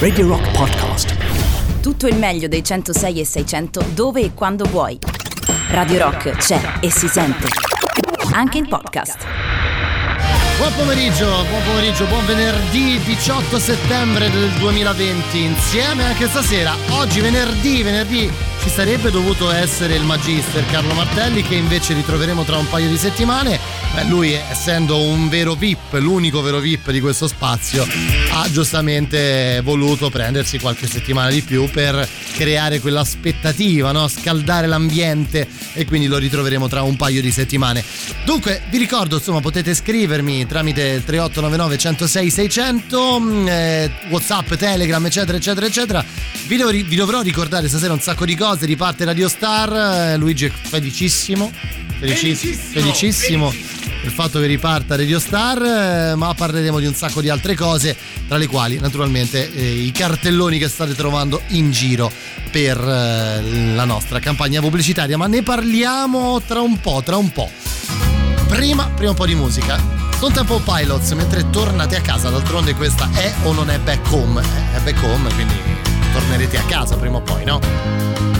[0.00, 1.14] Radio Rock Podcast.
[1.80, 4.98] Tutto il meglio dei 106 e 600 dove e quando vuoi.
[5.68, 7.46] Radio Rock c'è e si sente.
[8.32, 9.24] Anche in podcast.
[10.56, 15.44] Buon pomeriggio, buon pomeriggio, buon venerdì 18 settembre del 2020.
[15.44, 18.28] Insieme anche stasera, oggi venerdì, venerdì
[18.60, 22.98] ci sarebbe dovuto essere il Magister Carlo Martelli che invece ritroveremo tra un paio di
[22.98, 23.58] settimane.
[23.92, 27.84] Beh, lui essendo un vero VIP, l'unico vero VIP di questo spazio,
[28.30, 34.06] ha giustamente voluto prendersi qualche settimana di più per creare quell'aspettativa, no?
[34.06, 37.82] scaldare l'ambiente e quindi lo ritroveremo tra un paio di settimane.
[38.24, 45.36] Dunque, vi ricordo, insomma, potete scrivermi tramite il 3899 106 600, eh, WhatsApp, Telegram, eccetera,
[45.36, 46.04] eccetera, eccetera.
[46.46, 50.46] Vi, devo, vi dovrò ricordare stasera un sacco di cose, riparte Radio Star, eh, Luigi
[50.46, 51.52] è felicissimo,
[52.00, 53.52] felicissimo, felicissimo
[54.02, 57.96] del fatto che riparta Radio Star, eh, ma parleremo di un sacco di altre cose,
[58.26, 62.10] tra le quali naturalmente eh, i cartelloni che state trovando in giro
[62.50, 67.50] per eh, la nostra campagna pubblicitaria, ma ne parliamo tra un po', tra un po'.
[68.48, 69.78] Prima, prima un po' di musica.
[70.14, 74.42] Stone Temple Pilots mentre tornate a casa, d'altronde questa è o non è back home?
[74.74, 75.54] È back home, quindi
[76.12, 78.39] tornerete a casa prima o poi, no?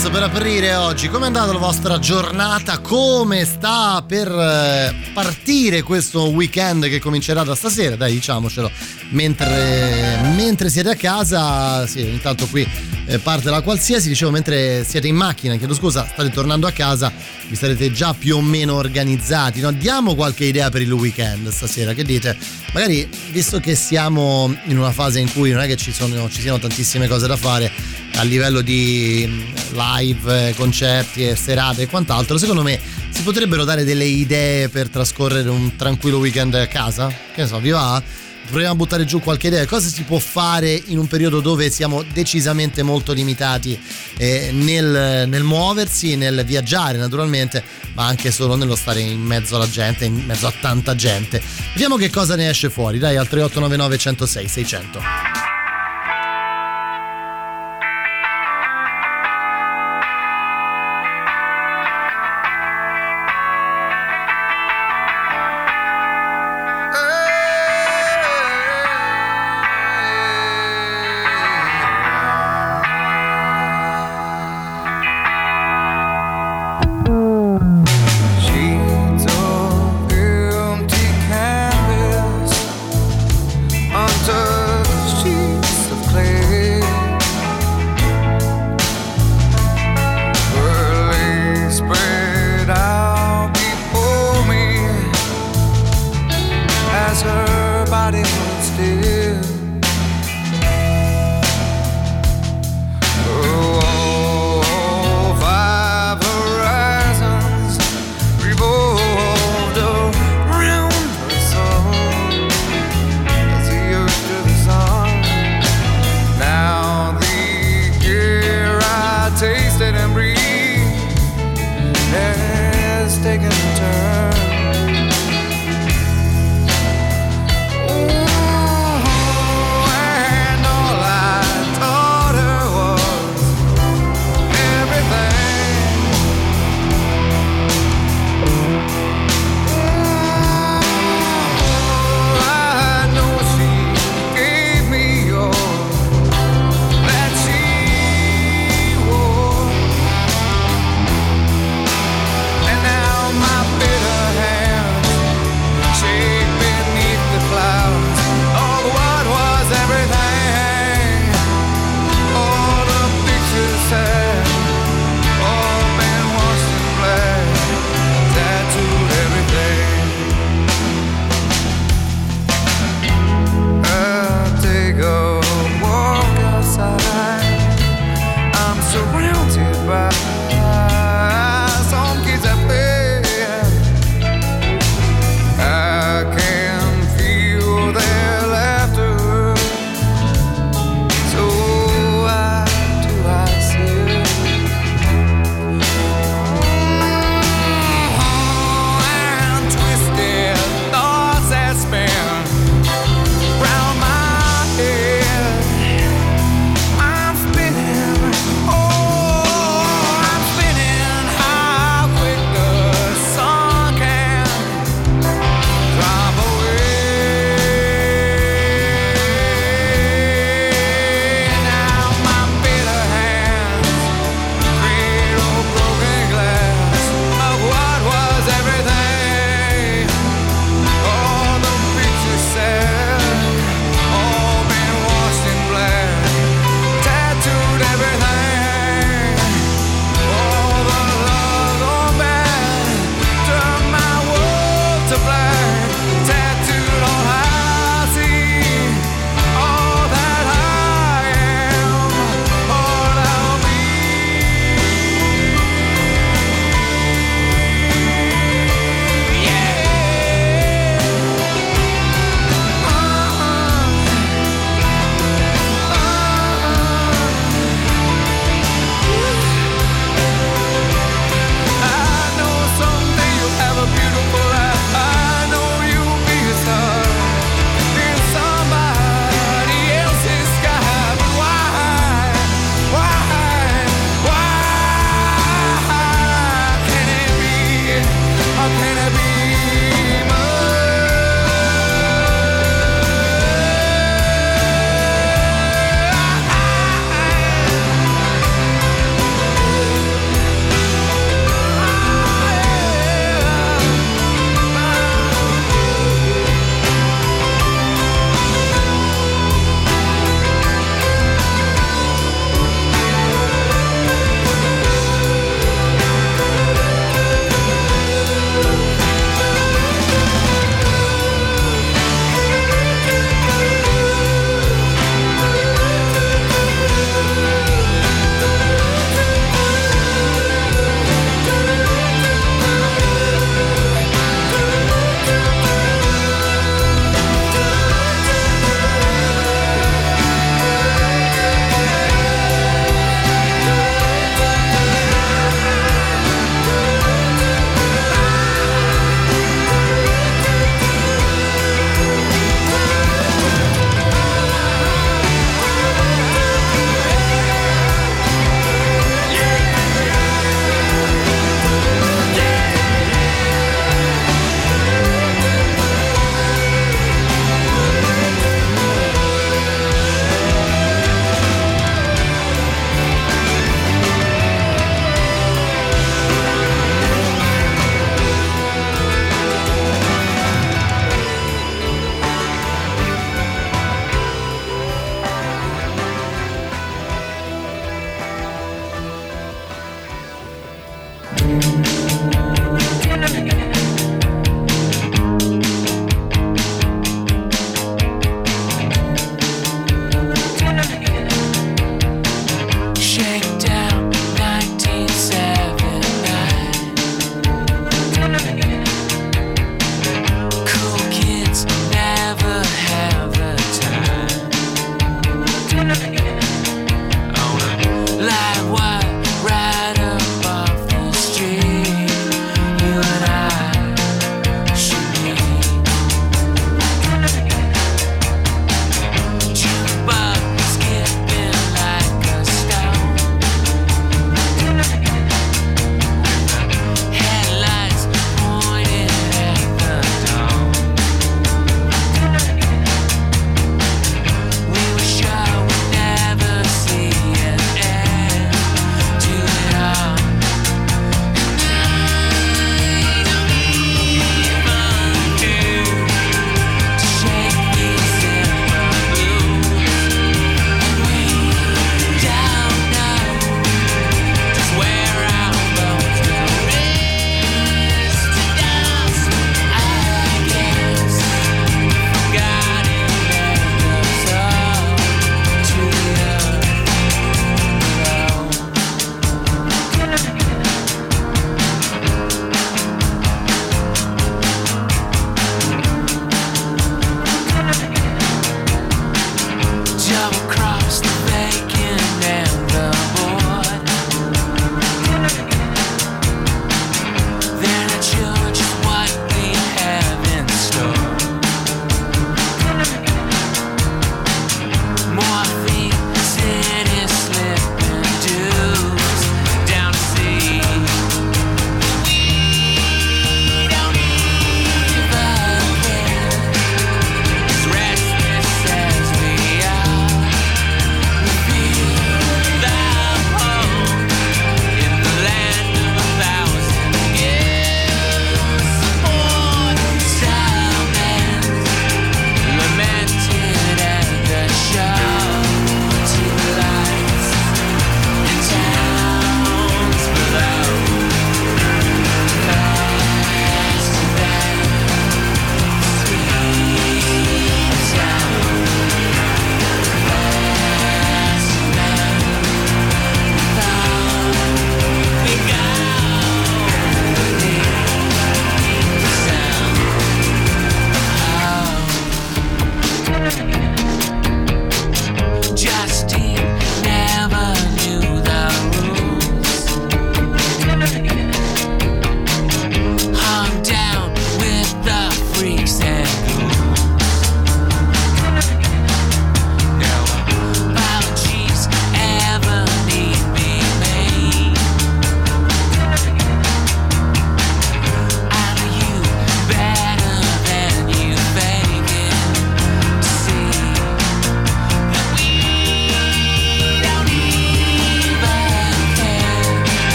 [0.00, 1.08] Pilots per aprire oggi.
[1.08, 2.78] Come è andata la vostra giornata?
[2.78, 7.96] Come sta per eh, partire questo weekend che comincerà da stasera?
[7.96, 8.70] Dai, diciamocelo.
[9.10, 12.66] Mentre, mentre siete a casa, sì, intanto qui
[13.06, 14.08] eh, parte la qualsiasi.
[14.08, 17.12] Dicevo, mentre siete in macchina, chiedo scusa, state tornando a casa,
[17.48, 19.60] vi sarete già più o meno organizzati.
[19.60, 19.70] No?
[19.70, 21.92] Diamo qualche idea per il weekend stasera.
[21.92, 22.36] Che dite?
[22.72, 26.40] Magari, visto che siamo in una fase in cui non è che ci, sono, ci
[26.40, 29.40] siano tantissime cose da fare a livello di mm,
[29.72, 32.78] live, concerti e serate e quant'altro, secondo me
[33.08, 37.08] si potrebbero dare delle idee per trascorrere un tranquillo weekend a casa?
[37.08, 38.02] Che ne so, vi va?
[38.46, 39.64] proviamo a buttare giù qualche idea.
[39.64, 43.80] Cosa si può fare in un periodo dove siamo decisamente molto limitati
[44.18, 47.62] eh, nel, nel, muoversi, nel viaggiare naturalmente,
[47.94, 51.40] ma anche solo nello stare in mezzo alla gente, in mezzo a tanta gente.
[51.72, 52.98] Vediamo che cosa ne esce fuori.
[52.98, 55.39] Dai, al 3899 106 600.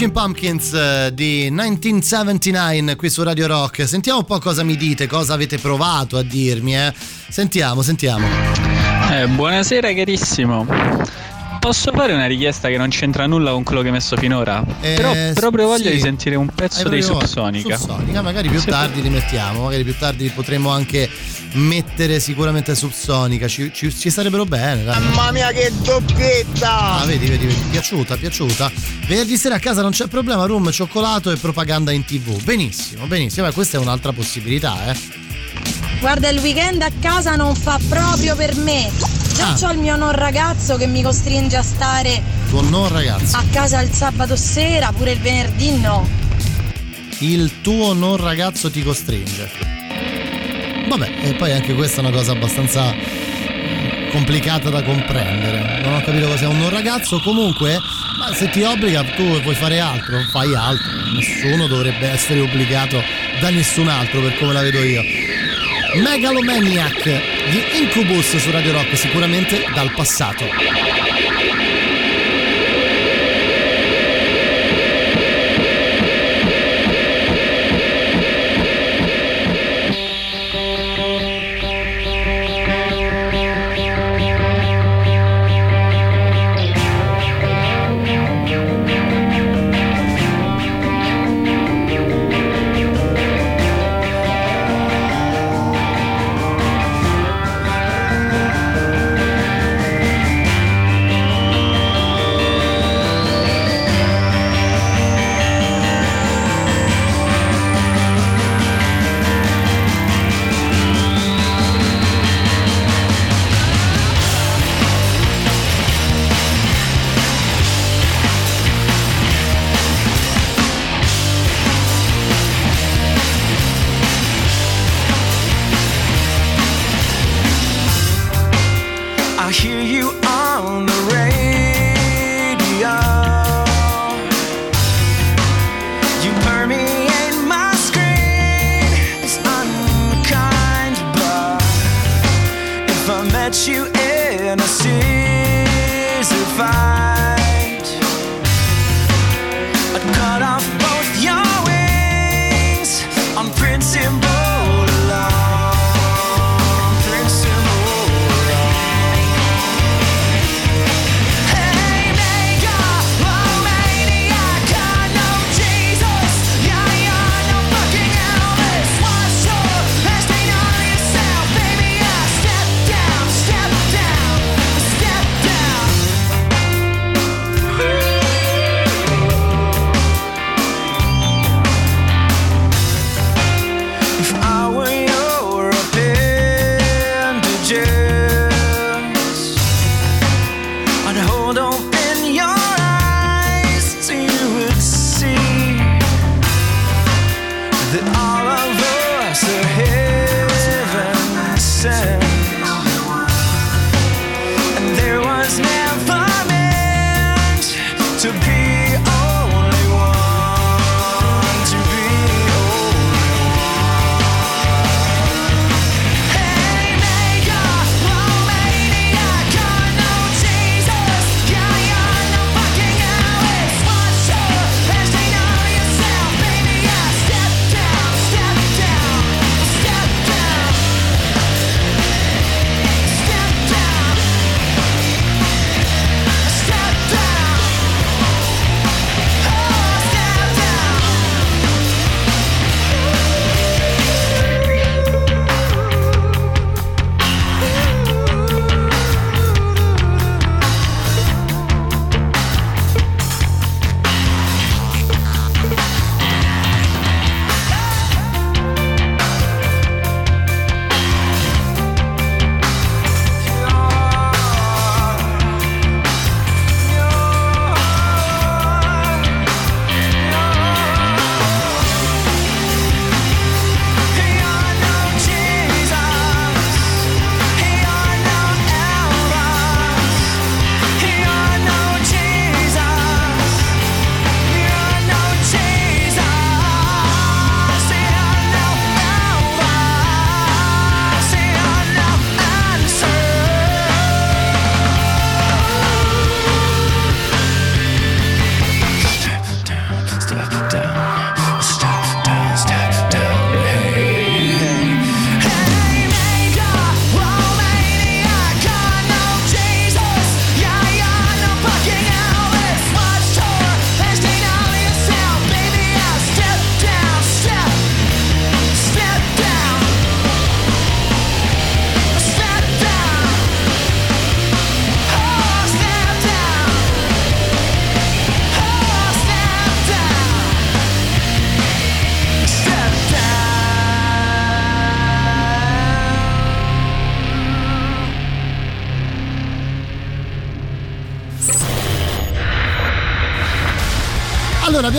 [0.00, 3.86] Smashing Pumpkins eh, di 1979 qui su Radio Rock.
[3.86, 6.74] Sentiamo un po' cosa mi dite, cosa avete provato a dirmi.
[6.74, 6.94] Eh.
[7.28, 8.26] Sentiamo, sentiamo.
[9.12, 10.64] Eh, buonasera carissimo.
[11.60, 14.64] Posso fare una richiesta che non c'entra nulla con quello che hai messo finora?
[14.80, 15.92] Eh, Però proprio voglio sì.
[15.92, 17.76] di sentire un pezzo dei Subsonica.
[17.76, 21.08] Subsonica, magari più Se tardi li mettiamo, magari più tardi potremo anche
[21.52, 24.84] mettere sicuramente Subsonica, ci, ci, ci sarebbero bene.
[24.84, 25.02] Dai.
[25.02, 27.00] Mamma mia che doppietta!
[27.00, 28.72] Ah, vedi, vedi, vedi, piaciuta, piaciuta.
[29.06, 32.42] Venerdì sera a casa non c'è problema, room, cioccolato e propaganda in tv.
[32.42, 34.96] Benissimo, benissimo, Beh, questa è un'altra possibilità, eh.
[36.00, 39.29] Guarda, il weekend a casa non fa proprio per me.
[39.56, 39.72] Già ah.
[39.72, 42.22] il mio non ragazzo che mi costringe a stare.
[42.48, 43.36] Tuo non ragazzo?
[43.36, 46.06] A casa il sabato sera, pure il venerdì no.
[47.20, 49.50] Il tuo non ragazzo ti costringe.
[50.88, 55.80] Vabbè, e poi anche questa è una cosa abbastanza eh, complicata da comprendere.
[55.82, 57.20] Non ho capito sia un non ragazzo.
[57.20, 57.78] Comunque,
[58.18, 60.90] ma se ti obbliga tu vuoi fare altro, fai altro.
[61.14, 63.02] Nessuno dovrebbe essere obbligato
[63.40, 65.02] da nessun altro per come la vedo io.
[65.94, 67.02] Megalomaniac
[67.50, 70.44] di Incubus su Radio Rock, sicuramente dal passato.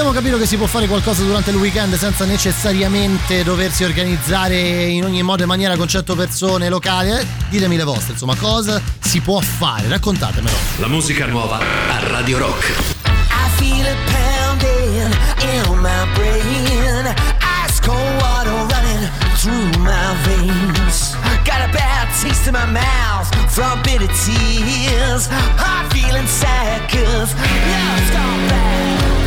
[0.01, 5.03] Abbiamo capito che si può fare qualcosa durante il weekend senza necessariamente doversi organizzare in
[5.03, 7.11] ogni modo e maniera con 100 persone locali.
[7.11, 7.23] Eh?
[7.49, 9.87] Ditemi le vostre, insomma, cosa si può fare?
[9.87, 10.55] Raccontatemelo.
[10.77, 12.73] La musica nuova a Radio Rock.
[13.05, 17.13] I feel it pounding in my brain.
[17.63, 21.15] Ice cold water running through my veins.
[21.43, 25.29] Got a bad taste in my mouth from bitter tears.
[25.59, 29.20] I'm feeling sad cause love's gone bad.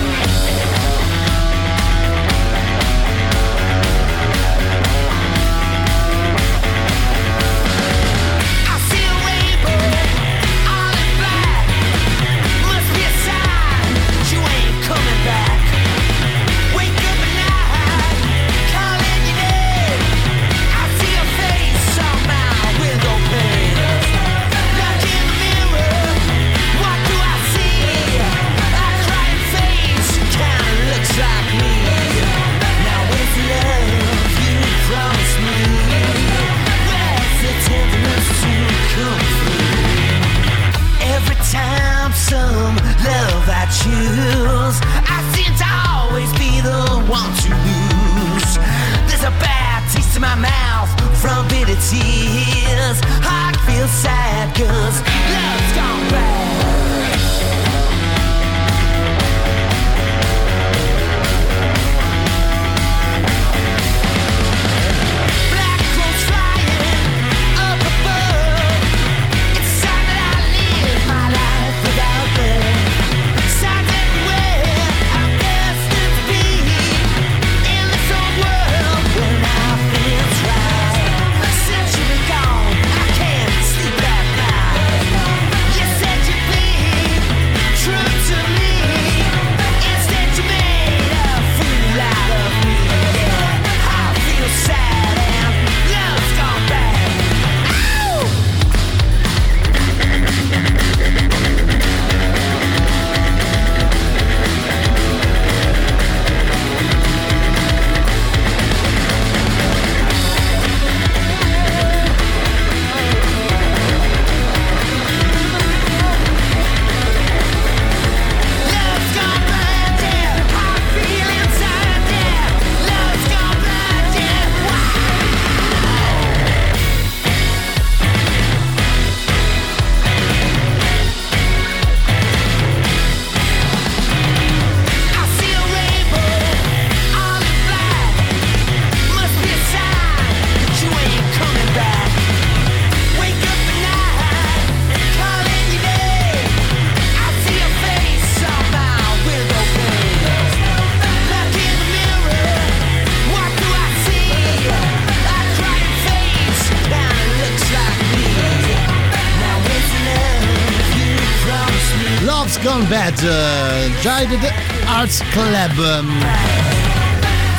[164.26, 164.50] Guided
[164.87, 166.02] Arts Club.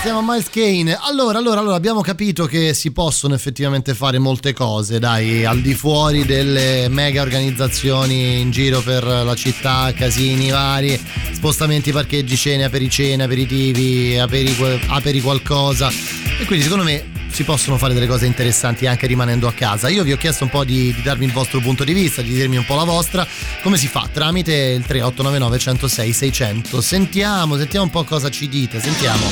[0.02, 0.98] Siamo a Miles Kane.
[1.00, 5.76] Allora, allora, allora, abbiamo capito che si possono effettivamente fare molte cose, dai, al di
[5.76, 11.00] fuori delle mega organizzazioni in giro per la città, casini vari,
[11.34, 14.56] spostamenti, parcheggi, cene, apericene, aperitivi, aperi,
[14.88, 15.92] aperi qualcosa.
[16.40, 19.90] E quindi secondo me si possono fare delle cose interessanti anche rimanendo a casa.
[19.90, 22.32] Io vi ho chiesto un po' di, di darmi il vostro punto di vista, di
[22.32, 23.28] dirmi un po' la vostra.
[23.62, 24.08] Come si fa?
[24.10, 26.80] Tramite il 3899 106 600.
[26.80, 29.30] Sentiamo, sentiamo un po' cosa ci dite, sentiamo.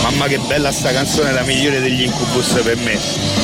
[0.00, 2.98] Mamma che bella sta canzone, la migliore degli Incubus per me.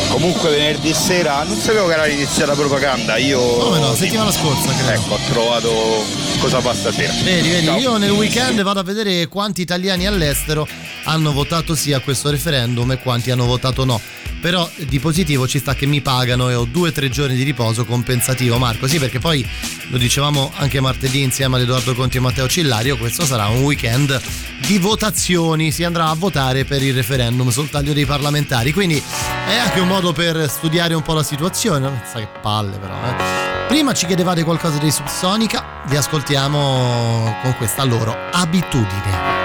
[0.09, 3.39] Comunque venerdì sera non sapevo che era iniziata propaganda, io...
[3.39, 4.93] Come no, settimana scorsa credo.
[4.93, 6.05] Ecco, ho trovato
[6.41, 7.13] cosa fa stasera.
[7.23, 7.79] Vedi, vedi, Ciao.
[7.79, 10.67] io nel weekend vado a vedere quanti italiani all'estero
[11.05, 14.01] hanno votato sì a questo referendum e quanti hanno votato no.
[14.41, 17.45] Però di positivo ci sta che mi pagano e ho due o tre giorni di
[17.45, 18.87] riposo compensativo, Marco.
[18.87, 19.47] Sì, perché poi
[19.89, 24.21] lo dicevamo anche martedì insieme ad Edoardo Conti e Matteo Cillario, questo sarà un weekend
[24.67, 28.73] di votazioni, si andrà a votare per il referendum sul taglio dei parlamentari.
[28.73, 29.03] Quindi
[29.49, 31.79] è anche un modo per studiare un po' la situazione.
[31.79, 33.67] Non sa che palle però, eh.
[33.69, 39.44] Prima ci chiedevate qualcosa dei Subsonica, vi ascoltiamo con questa loro abitudine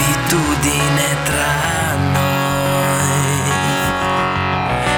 [0.00, 3.42] abitudine tra noi.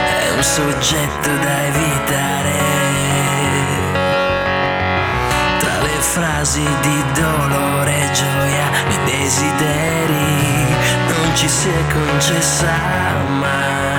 [0.06, 2.60] È un soggetto da evitare.
[5.58, 10.76] Tra le frasi di dolore e gioia i desideri
[11.08, 12.70] non ci si è concessa
[13.38, 13.91] mai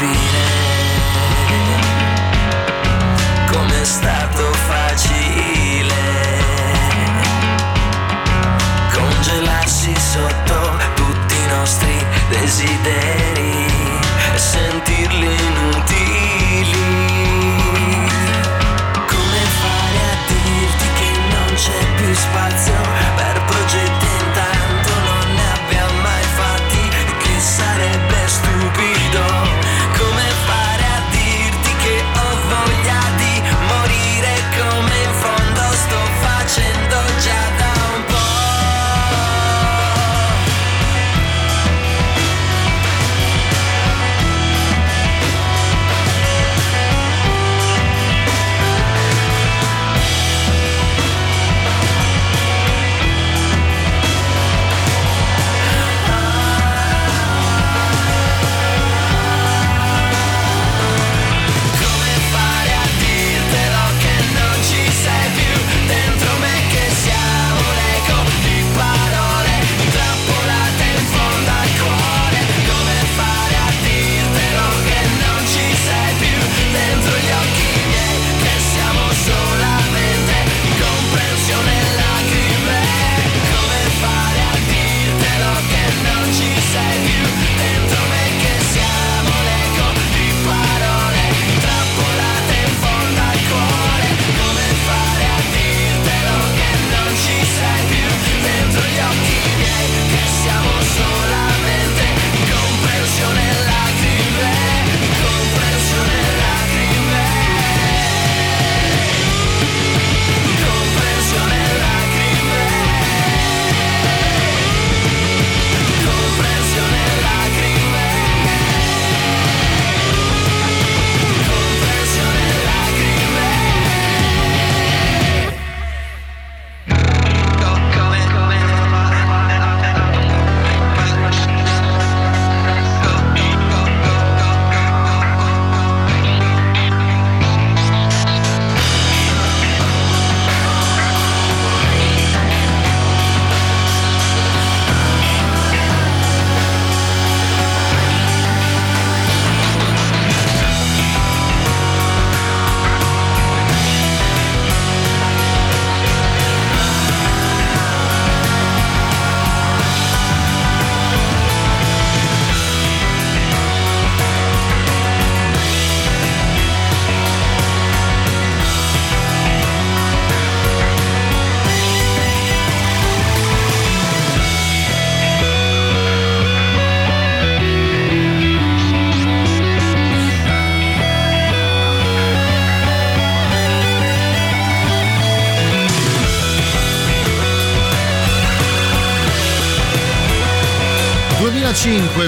[0.00, 0.48] capire
[3.52, 5.94] com'è stato facile
[8.92, 13.66] congelarsi sotto tutti i nostri desideri
[14.32, 15.99] e sentirli inutili.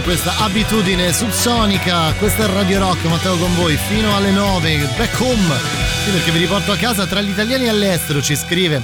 [0.02, 5.20] 5 questa abitudine subsonica questa è Radio Rock Matteo con voi fino alle 9 back
[5.20, 5.56] home.
[6.04, 8.82] Sì, perché vi riporto a casa tra gli italiani all'estero ci scrive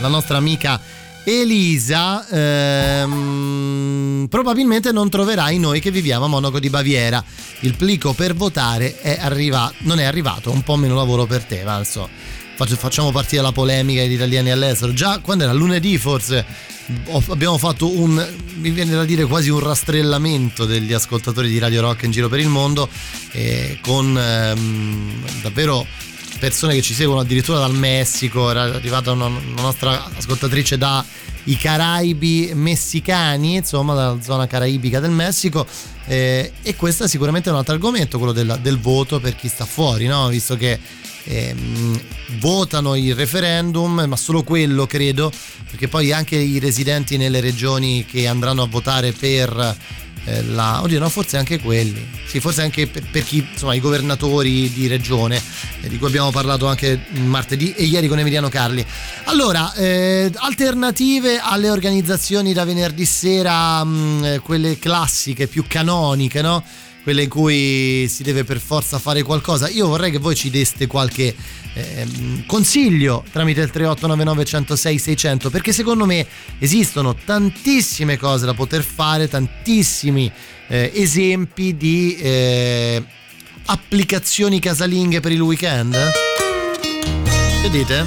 [0.00, 0.80] la nostra amica
[1.24, 7.24] Elisa ehm, probabilmente non troverai noi che viviamo a Monaco di Baviera.
[7.60, 11.62] Il plico per votare è arrivato, non è arrivato un po' meno lavoro per te
[11.62, 12.08] Valso
[12.56, 14.92] facciamo partire la polemica degli italiani all'estero.
[14.92, 16.44] Già quando era lunedì forse
[17.28, 18.24] abbiamo fatto un,
[18.64, 22.40] mi viene da dire quasi un rastrellamento degli ascoltatori di Radio Rock in giro per
[22.40, 22.88] il mondo
[23.32, 25.86] eh, con ehm, davvero
[26.38, 30.78] persone che ci seguono addirittura dal Messico, era arrivata una, una nostra ascoltatrice
[31.44, 35.66] dai Caraibi messicani, insomma dalla zona caraibica del Messico
[36.06, 39.64] eh, e questo è sicuramente un altro argomento, quello del, del voto per chi sta
[39.64, 40.28] fuori, no?
[40.28, 40.78] visto che
[41.24, 42.00] ehm,
[42.38, 45.32] votano il referendum, ma solo quello credo,
[45.68, 49.76] perché poi anche i residenti nelle regioni che andranno a votare per
[50.24, 50.82] eh, la...
[50.82, 52.06] Oddio, no, forse anche quelli.
[52.26, 55.40] Sì, forse anche per, per chi, insomma, i governatori di regione,
[55.82, 58.84] eh, di cui abbiamo parlato anche martedì e ieri con Emiliano Carli.
[59.24, 66.64] Allora, eh, alternative alle organizzazioni da venerdì sera, mh, mm, quelle classiche, più canoniche, no?
[67.04, 69.68] Quelle in cui si deve per forza fare qualcosa.
[69.68, 71.34] Io vorrei che voi ci deste qualche
[71.74, 72.06] eh,
[72.46, 76.26] consiglio tramite il 3899 106 600 perché secondo me
[76.58, 80.32] esistono tantissime cose da poter fare, tantissimi
[80.68, 83.04] eh, esempi di eh,
[83.66, 85.94] applicazioni casalinghe per il weekend.
[87.62, 88.04] Che dite?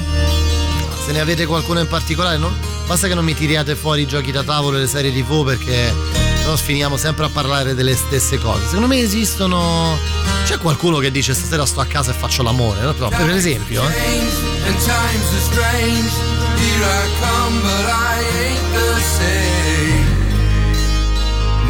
[1.05, 2.51] Se ne avete qualcuno in particolare, no?
[2.87, 6.26] basta che non mi tiriate fuori i giochi da tavolo e le serie tv perché
[6.47, 8.65] no finiamo sempre a parlare delle stesse cose.
[8.67, 9.97] Secondo me esistono.
[10.45, 12.93] C'è qualcuno che dice stasera sto a casa e faccio l'amore, no?
[12.93, 13.83] Però, per esempio.
[13.83, 14.21] Eh.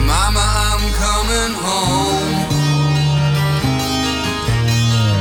[0.06, 2.46] Mama, I'm coming home.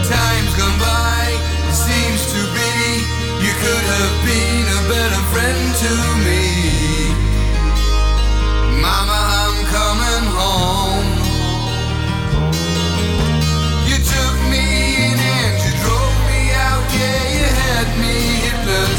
[0.05, 1.33] Time's gone by,
[1.73, 3.01] seems to be
[3.40, 6.65] you could have been a better friend.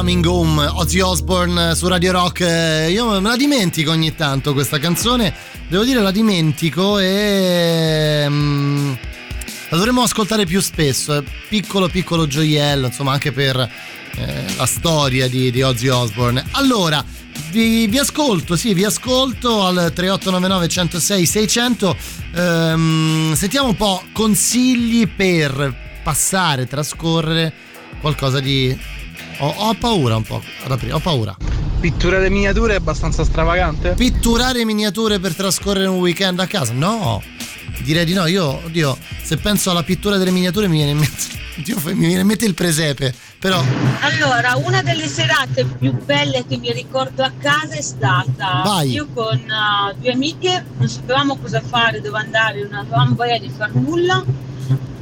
[0.00, 2.40] Coming Home, Ozzy Osbourne su Radio Rock.
[2.40, 5.30] Eh, io me la dimentico ogni tanto questa canzone,
[5.68, 8.96] devo dire la dimentico e um,
[9.68, 11.22] la dovremmo ascoltare più spesso.
[11.50, 16.46] Piccolo piccolo gioiello, insomma, anche per eh, la storia di, di, Ozzy Osbourne.
[16.52, 17.04] Allora,
[17.50, 21.96] vi, vi, ascolto, sì, vi ascolto al 3899 106 600.
[22.36, 27.52] Um, sentiamo un po' consigli per passare, trascorrere
[28.00, 28.98] qualcosa di...
[29.42, 31.34] Ho, ho paura un po' ad aprire, ho paura.
[31.80, 33.94] Pitturare miniature è abbastanza stravagante?
[33.94, 36.74] Pitturare miniature per trascorrere un weekend a casa?
[36.74, 37.22] No,
[37.82, 38.26] direi di no.
[38.26, 41.24] Io, oddio, se penso alla pittura delle miniature mi viene in mente,
[41.94, 43.14] mi viene in mente il presepe.
[43.38, 43.64] Però...
[44.00, 48.90] Allora, una delle serate più belle che mi ricordo a casa è stata Vai.
[48.90, 53.48] io con uh, due amiche, non sapevamo cosa fare, dove andare, non avevamo voglia di
[53.48, 54.22] far nulla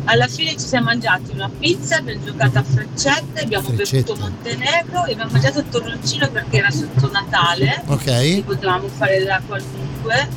[0.08, 5.12] alla fine ci siamo mangiati una pizza, abbiamo giocato a freccette, abbiamo bevuto Montenegro e
[5.12, 7.82] abbiamo mangiato il torroncino perché era sotto Natale.
[7.86, 8.42] Ok.
[8.42, 10.28] Potevamo fare da qualunque.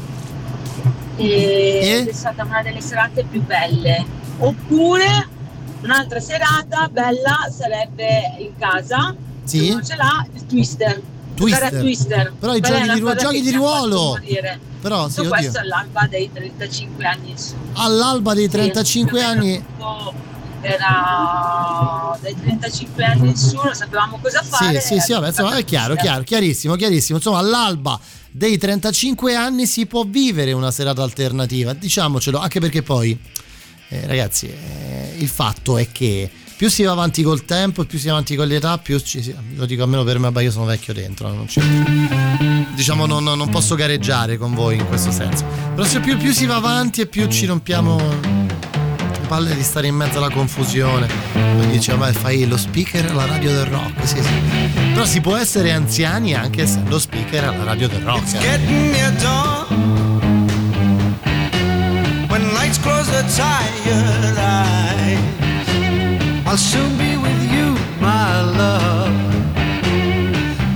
[1.15, 2.09] E, e?
[2.09, 4.05] è stata una delle serate più belle.
[4.39, 5.28] Oppure
[5.84, 9.15] un'altra serata bella sarebbe in casa.
[9.45, 9.67] Sì.
[9.67, 11.01] Se non ce l'ha, il twister.
[11.36, 11.79] Twister.
[11.79, 12.34] twister.
[12.39, 14.19] Però i giochi di, giochi di ruolo.
[14.82, 17.29] Però sì, questo all'alba dei 35 anni.
[17.32, 17.61] Insomma.
[17.73, 19.65] All'alba dei 35 sì, anni.
[20.61, 24.79] era dai 35 anni in su, non sapevamo cosa fare.
[24.79, 27.17] Sì, sì, sì, vabbè, insomma, è chiaro, chiaro, chiarissimo, chiarissimo.
[27.17, 33.17] Insomma, all'alba dei 35 anni si può vivere una serata alternativa, diciamocelo, anche perché poi,
[33.89, 36.29] eh, ragazzi, eh, il fatto è che
[36.62, 39.36] più si va avanti col tempo, più si va avanti con l'età, più ci si,
[39.55, 41.59] lo dico almeno per me, ma io sono vecchio dentro, non ci,
[42.76, 45.43] diciamo non, non, posso gareggiare con voi in questo senso.
[45.74, 49.88] Però se più, più si va avanti e più ci rompiamo le palle di stare
[49.88, 51.07] in mezzo alla confusione.
[51.34, 54.30] Poi dice, ma fai lo speaker alla radio del rock, sì sì.
[54.93, 58.36] Però si può essere anziani anche essendo speaker alla radio del rock.
[58.36, 58.59] Eh.
[62.30, 64.80] When lights close the tired eyes
[66.52, 67.68] I'll soon be with you,
[68.02, 69.16] my love.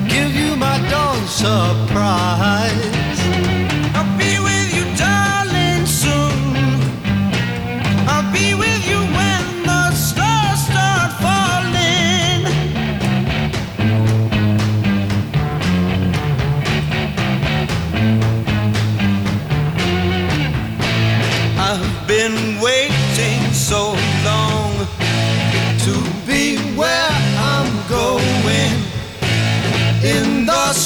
[0.07, 2.94] Give you my dawn surprise.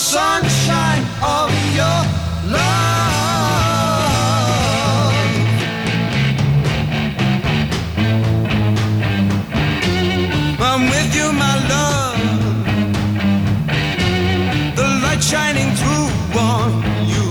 [0.10, 2.00] Sunshine of your
[2.50, 2.80] love.
[10.68, 12.22] I'm with you, my love.
[14.80, 16.72] The light shining through on
[17.14, 17.28] you.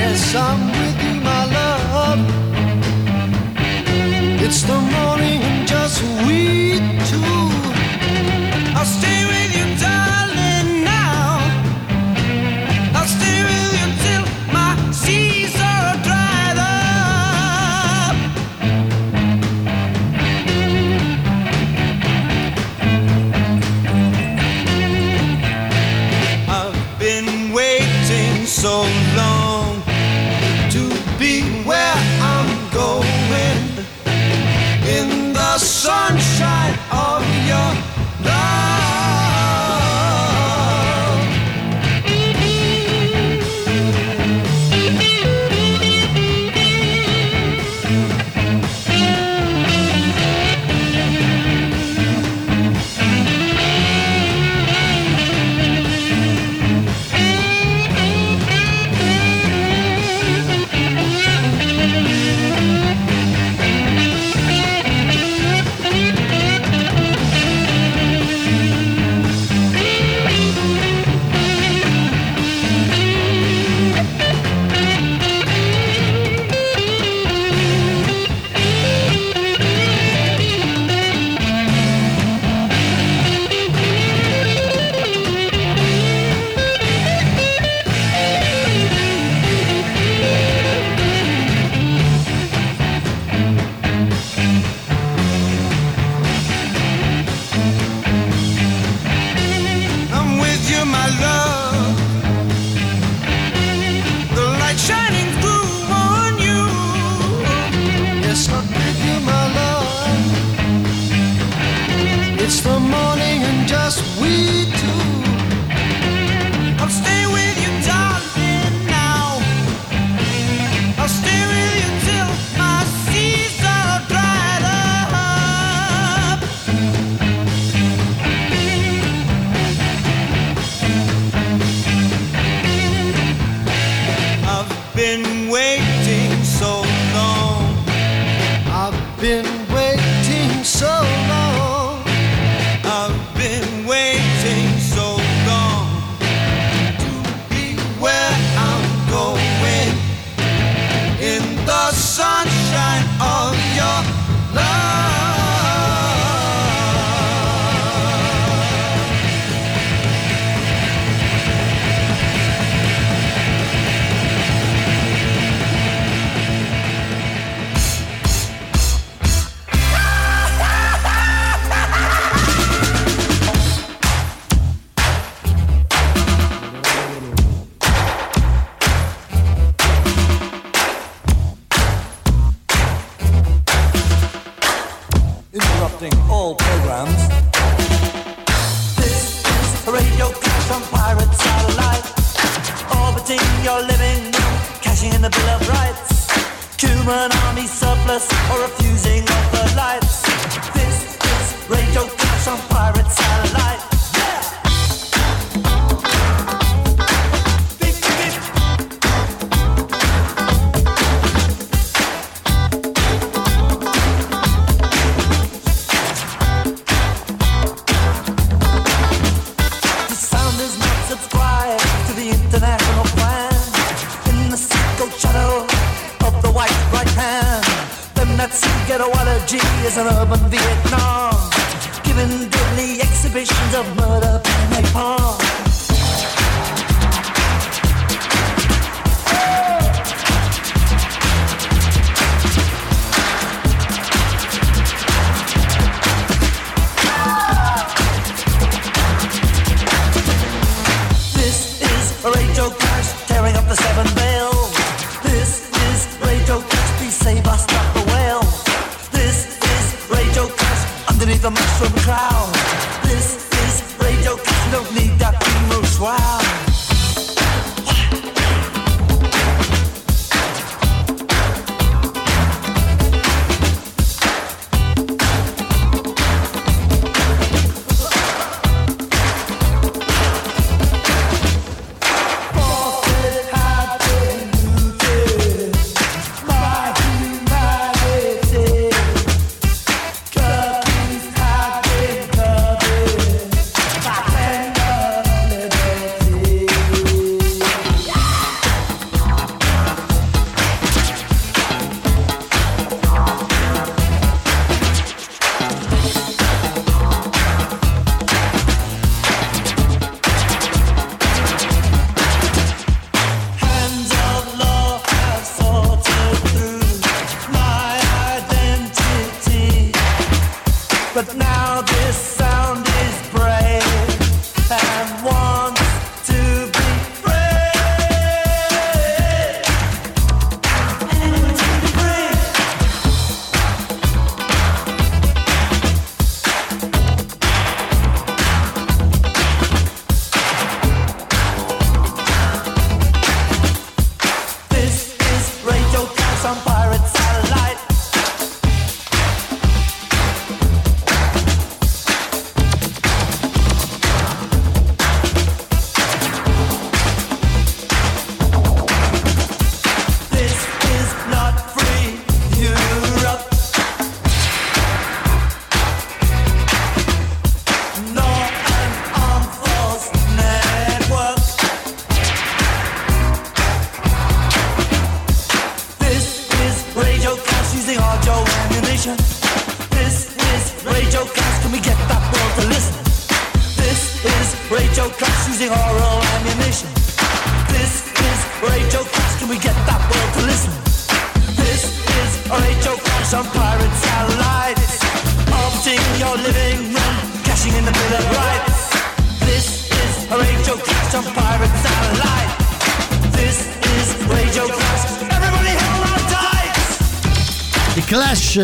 [0.00, 2.20] Yes, I'm with you, my love.
[4.44, 6.40] It's the morning just we
[7.08, 7.40] two.
[8.76, 9.11] I'll stay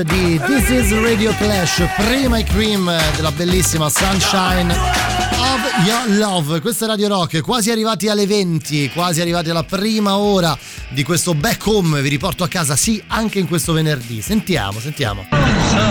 [0.03, 6.61] di This is Radio Clash, prima i cream della bellissima Sunshine of Your Love.
[6.61, 10.57] Questa è Radio Rock, quasi arrivati alle 20, quasi arrivati alla prima ora
[10.91, 12.01] di questo back home.
[12.03, 14.21] Vi riporto a casa, sì, anche in questo venerdì.
[14.21, 15.27] Sentiamo, sentiamo.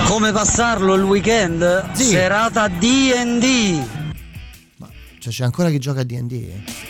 [0.05, 1.91] Come passarlo il weekend?
[1.93, 2.05] Sì.
[2.05, 3.85] Serata DD.
[4.77, 4.89] Ma
[5.19, 6.86] cioè, c'è ancora chi gioca a DD?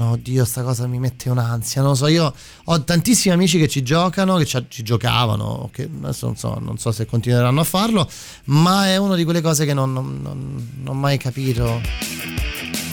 [0.00, 1.82] No, oddio, sta cosa mi mette un'ansia.
[1.82, 2.32] Non lo so, io
[2.64, 6.78] ho tantissimi amici che ci giocano, che ci, ci giocavano, che adesso non so, non
[6.78, 8.08] so, se continueranno a farlo,
[8.44, 11.82] ma è una di quelle cose che non, non, non, non ho mai capito.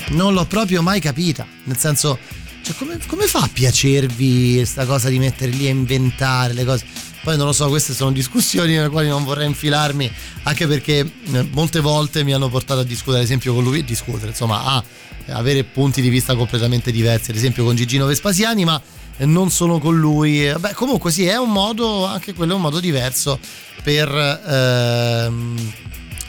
[0.09, 1.47] Non l'ho proprio mai capita.
[1.63, 2.19] Nel senso,
[2.61, 6.85] cioè, come, come, fa a piacervi questa cosa di mettere lì a inventare le cose?
[7.27, 10.09] Poi non lo so, queste sono discussioni nelle quali non vorrei infilarmi,
[10.43, 14.27] anche perché eh, molte volte mi hanno portato a discutere, ad esempio con lui, discutere,
[14.27, 14.83] insomma, a
[15.31, 18.81] avere punti di vista completamente diversi, ad esempio con Gigino Vespasiani, ma
[19.25, 20.49] non solo con lui.
[20.57, 23.37] Beh, comunque sì, è un modo, anche quello è un modo diverso
[23.83, 25.73] per ehm,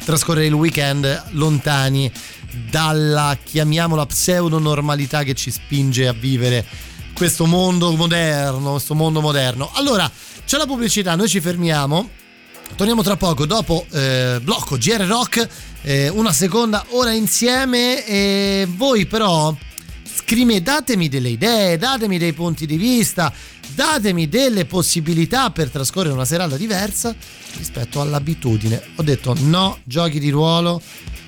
[0.05, 2.11] trascorrere il weekend lontani
[2.69, 6.67] dalla, chiamiamola, pseudo normalità che ci spinge a vivere
[7.13, 9.71] questo mondo moderno, questo mondo moderno.
[9.75, 10.11] Allora,
[10.49, 12.09] c'è la pubblicità, noi ci fermiamo.
[12.75, 15.47] Torniamo tra poco dopo eh, blocco GR Rock
[15.83, 19.55] eh, una seconda ora insieme e voi però
[20.03, 23.31] scrive, datemi delle idee, datemi dei punti di vista,
[23.75, 27.15] datemi delle possibilità per trascorrere una serata diversa
[27.59, 28.83] rispetto all'abitudine.
[28.97, 30.81] Ho detto no, giochi di ruolo,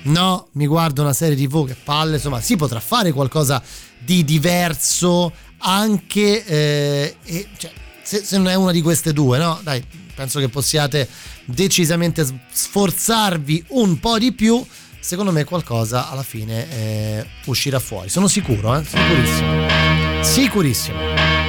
[0.03, 3.61] no, mi guardo una serie tv, che palle, insomma si potrà fare qualcosa
[3.99, 7.71] di diverso anche eh, e, cioè,
[8.11, 9.57] se, se non è una di queste due, no?
[9.63, 9.81] Dai,
[10.13, 11.07] penso che possiate
[11.45, 14.61] decisamente sforzarvi un po' di più.
[14.99, 18.09] Secondo me qualcosa alla fine eh, uscirà fuori.
[18.09, 18.83] Sono sicuro, eh?
[18.83, 20.23] Sicurissimo.
[20.23, 21.40] Sicurissimo.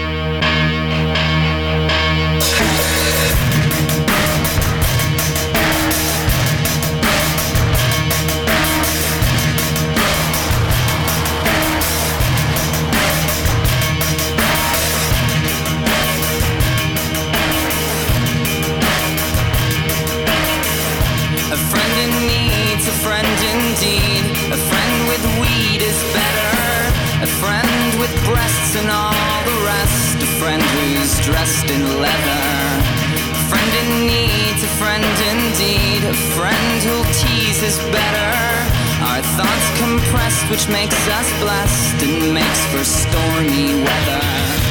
[36.13, 38.33] A friend who'll tease is better.
[39.09, 44.62] Our thoughts compressed, which makes us blessed and makes for stormy weather.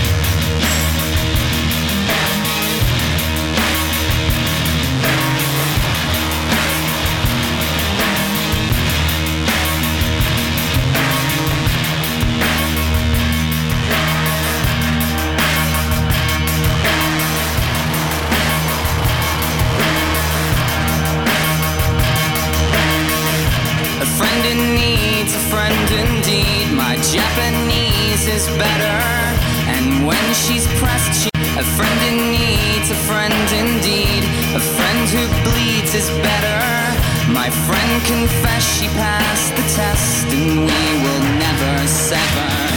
[27.11, 28.99] Japanese is better.
[29.67, 34.23] And when she's pressed, she a friend in need, a friend indeed.
[34.55, 36.63] A friend who bleeds is better.
[37.33, 42.70] My friend confessed she passed the test, and we will never sever.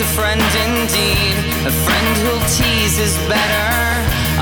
[0.00, 1.36] A friend indeed.
[1.66, 3.70] A friend who'll tease is better.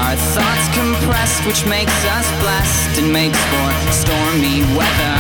[0.01, 5.19] Our thoughts compressed, which makes us blessed and makes for stormy weather.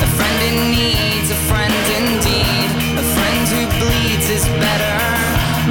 [0.00, 2.68] A friend in need's a friend indeed.
[2.96, 4.98] A friend who bleeds is better.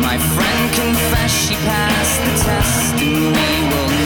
[0.01, 4.02] My friend confessed she passed the test, and we will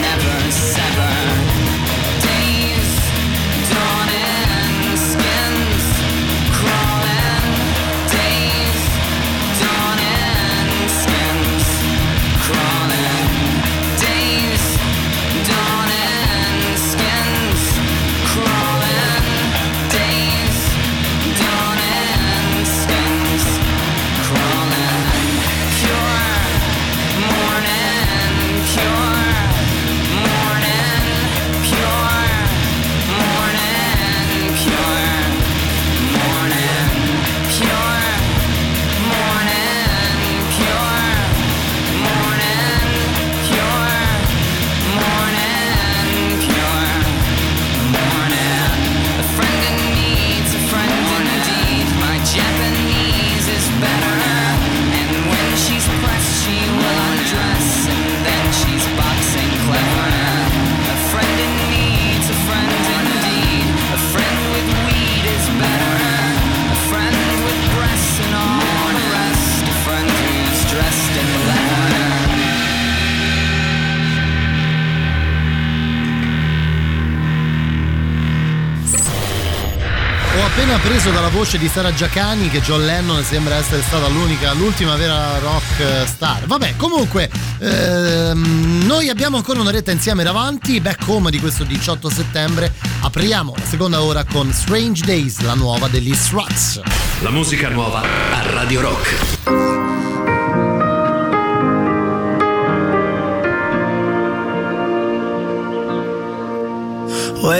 [80.68, 85.38] appena preso dalla voce di Sara Giacani che John Lennon sembra essere stata l'ultima vera
[85.38, 86.44] rock star.
[86.44, 92.74] Vabbè, comunque, ehm, noi abbiamo ancora un'oretta insieme davanti, back home di questo 18 settembre.
[93.00, 96.82] Apriamo la seconda ora con Strange Days, la nuova degli Struts.
[97.20, 99.77] La musica nuova a Radio Rock.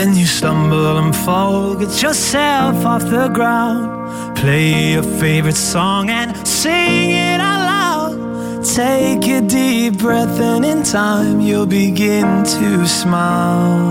[0.09, 4.39] When you stumble and fall, get yourself off the ground.
[4.39, 8.65] Play your favorite song and sing it out loud.
[8.65, 13.85] Take a deep breath, and in time you'll begin to smile.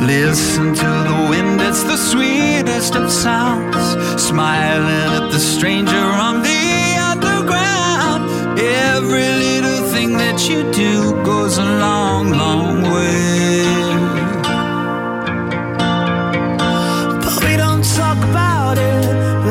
[0.00, 3.86] Listen to the wind, it's the sweetest of sounds.
[4.22, 6.62] Smiling at the stranger on the
[7.10, 8.22] underground.
[8.60, 12.47] Every little thing that you do goes a long, long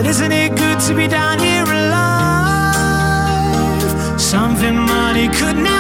[0.08, 2.22] Isn't it good to be down here alive?
[4.20, 5.77] Something money could never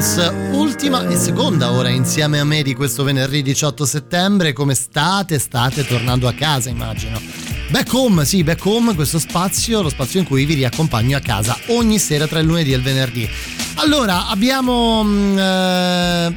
[0.00, 0.32] Williams.
[0.52, 4.52] Ultima e seconda ora insieme a me di questo venerdì 18 settembre.
[4.54, 5.38] Come state?
[5.38, 7.20] State tornando a casa, immagino.
[7.68, 11.56] Back home, sì, back home, questo spazio, lo spazio in cui vi riaccompagno a casa
[11.66, 13.28] ogni sera tra il lunedì e il venerdì.
[13.74, 15.04] Allora, abbiamo.
[15.04, 16.34] mm, eh,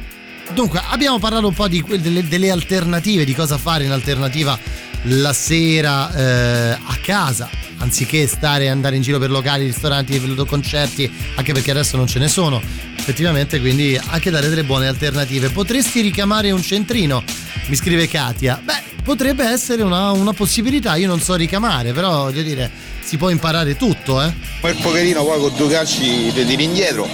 [0.52, 4.58] dunque, abbiamo parlato un po' di, delle, delle alternative, di cosa fare in alternativa
[5.04, 7.48] la sera eh, a casa
[7.78, 12.28] anziché stare andare in giro per locali, ristoranti, concerti, anche perché adesso non ce ne
[12.28, 12.62] sono,
[13.04, 15.50] effettivamente quindi anche dare delle buone alternative.
[15.50, 17.22] Potresti ricamare un centrino,
[17.66, 18.58] mi scrive Katia.
[18.64, 22.70] Beh, potrebbe essere una, una possibilità, io non so ricamare, però voglio dire
[23.02, 24.32] si può imparare tutto, eh.
[24.60, 27.06] Quel pocherino qua con due calci ti tiri indietro.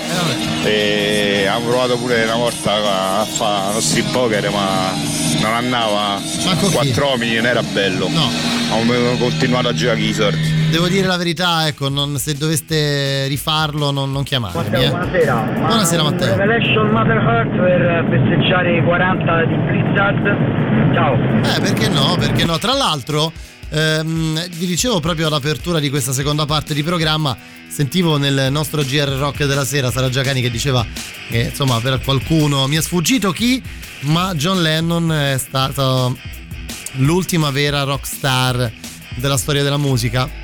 [0.62, 4.94] Eh, e abbiamo provato pure una volta a fare uno strip poker, ma
[5.40, 6.22] non andava.
[6.44, 8.08] Manco Quattro uomini non era bello.
[8.08, 8.30] No.
[8.70, 10.59] Abbiamo continuato a giocare i sorti.
[10.70, 14.62] Devo dire la verità, ecco, non, se doveste rifarlo non, non chiamatemi.
[14.64, 14.88] Matteo, eh.
[14.88, 15.34] buonasera.
[15.56, 16.36] Buonasera Matteo.
[16.36, 20.94] Revelation Mother Heart per festeggiare i 40 di Blizzard.
[20.94, 21.14] Ciao.
[21.14, 22.16] Eh, perché no?
[22.18, 22.58] Perché no?
[22.58, 23.32] Tra l'altro
[23.72, 27.36] Ehm, vi dicevo proprio all'apertura di questa seconda parte di programma,
[27.68, 30.84] sentivo nel nostro GR Rock della sera Sara Giacani che diceva
[31.28, 33.62] che insomma per qualcuno mi è sfuggito chi,
[34.00, 36.16] ma John Lennon è stato
[36.94, 38.72] l'ultima vera rockstar
[39.14, 40.39] della storia della musica.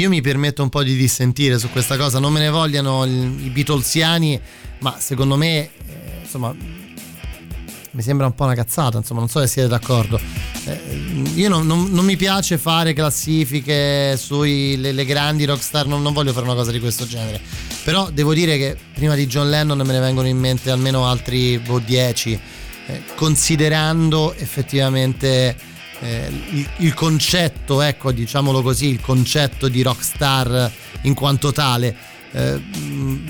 [0.00, 3.50] Io mi permetto un po' di dissentire su questa cosa, non me ne vogliano i
[3.52, 4.40] Beatlesiani,
[4.78, 5.70] ma secondo me, eh,
[6.22, 6.54] insomma,
[7.90, 10.18] mi sembra un po' una cazzata, insomma, non so se siete d'accordo.
[10.64, 10.80] Eh,
[11.34, 16.46] io non, non, non, mi piace fare classifiche sulle grandi rockstar, non, non, voglio fare
[16.46, 17.38] una cosa di questo genere.
[17.84, 21.60] Però devo dire che prima di John Lennon me ne vengono in mente almeno altri
[21.60, 22.40] 10, boh,
[22.90, 25.54] eh, considerando effettivamente
[26.00, 30.70] eh, il, il, concetto, ecco, diciamolo così, il concetto di rockstar
[31.02, 31.94] in quanto tale.
[32.32, 32.62] Eh,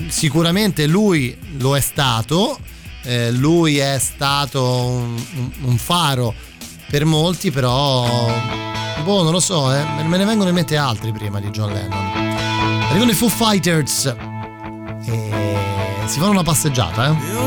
[0.07, 2.57] sicuramente lui lo è stato,
[3.03, 5.21] eh, lui è stato un,
[5.61, 6.33] un, faro
[6.87, 8.29] per molti, però
[9.03, 9.83] boh, non lo so, eh.
[10.05, 12.29] me ne vengono in mente altri prima di John Lennon.
[12.89, 14.15] Arrivano i Foo Fighters
[15.05, 15.29] e
[16.05, 17.39] si fanno una passeggiata, eh.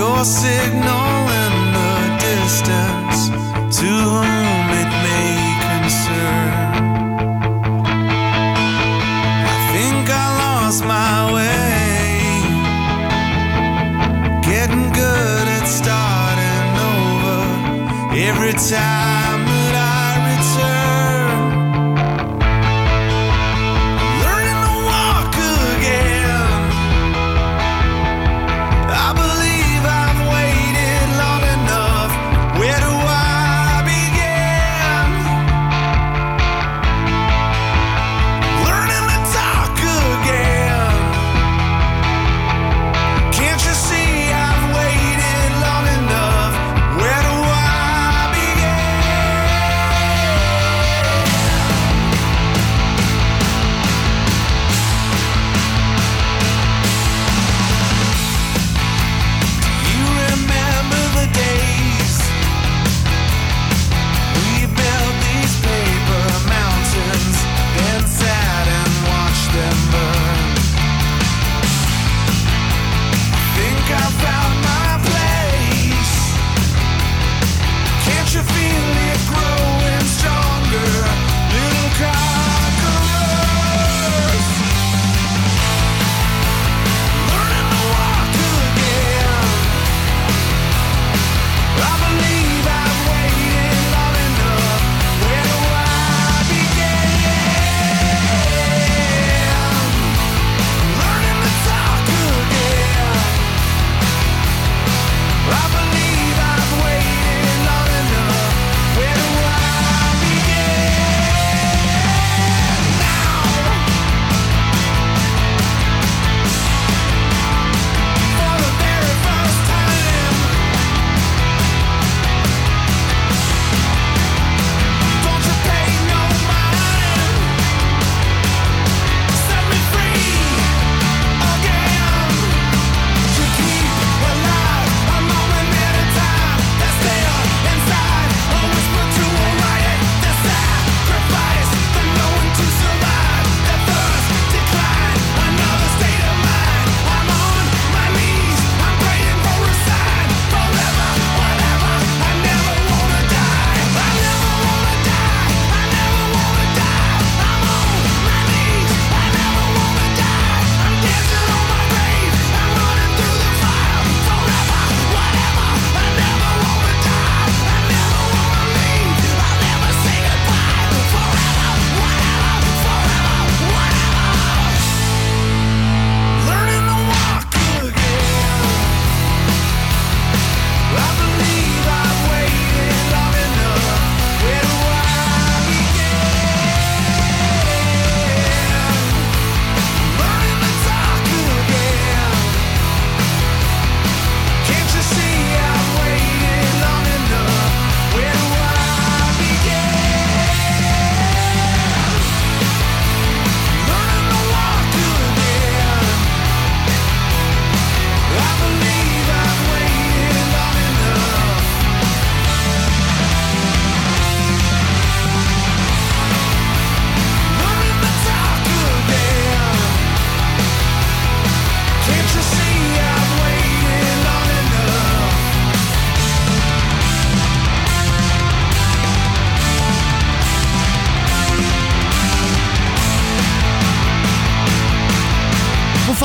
[0.00, 1.94] Your signal in the
[2.28, 3.28] distance
[3.80, 5.34] To whom it may
[5.66, 6.52] concern.
[9.52, 12.22] I think I lost my way.
[14.50, 17.40] Getting good at starting over.
[18.28, 19.19] Every time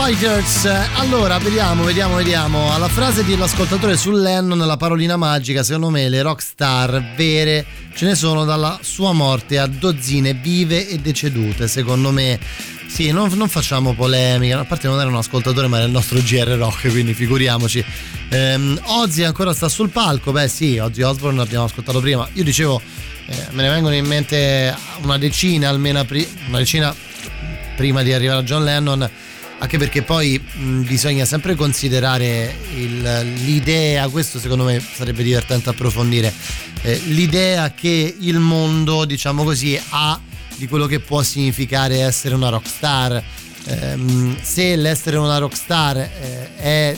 [0.05, 0.65] Fighters.
[0.97, 2.71] Allora, vediamo, vediamo, vediamo.
[2.71, 8.13] Alla frase dell'ascoltatore su Lennon, la parolina magica, secondo me le rockstar vere ce ne
[8.13, 11.67] sono dalla sua morte a dozzine vive e decedute.
[11.67, 12.39] Secondo me,
[12.85, 14.59] sì, non, non facciamo polemica.
[14.59, 17.83] A parte non era un ascoltatore, ma era il nostro GR Rock, quindi figuriamoci.
[18.29, 20.31] Ehm, Ozzy ancora sta sul palco.
[20.31, 22.27] Beh, sì, Ozzy Osbourne l'abbiamo ascoltato prima.
[22.33, 22.79] Io dicevo,
[23.25, 26.05] eh, me ne vengono in mente una decina almeno,
[26.47, 26.93] una decina
[27.75, 29.09] prima di arrivare a John Lennon
[29.57, 33.01] anche perché poi mh, bisogna sempre considerare il,
[33.43, 36.33] l'idea, questo secondo me sarebbe divertente approfondire,
[36.81, 40.19] eh, l'idea che il mondo, diciamo così, ha
[40.55, 43.23] di quello che può significare essere una rockstar.
[43.67, 43.97] Eh,
[44.41, 46.97] se l'essere una rockstar eh, è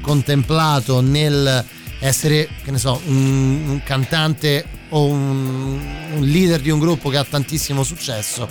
[0.00, 1.64] contemplato nel
[1.98, 5.80] essere, che ne so, un, un cantante o un,
[6.14, 8.48] un, leader di un gruppo che ha tantissimo successo,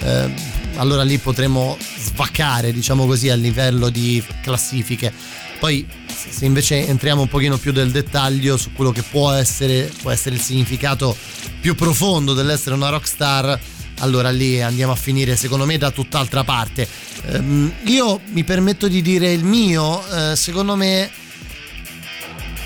[0.00, 0.32] eh,
[0.76, 5.12] allora lì potremo svaccare, diciamo così, a livello di classifiche.
[5.58, 10.10] Poi se invece entriamo un pochino più nel dettaglio su quello che può essere, può
[10.10, 11.16] essere il significato
[11.60, 13.58] più profondo dell'essere una rockstar,
[13.98, 16.86] allora lì andiamo a finire secondo me da tutt'altra parte.
[17.26, 21.10] Um, io mi permetto di dire il mio, uh, secondo me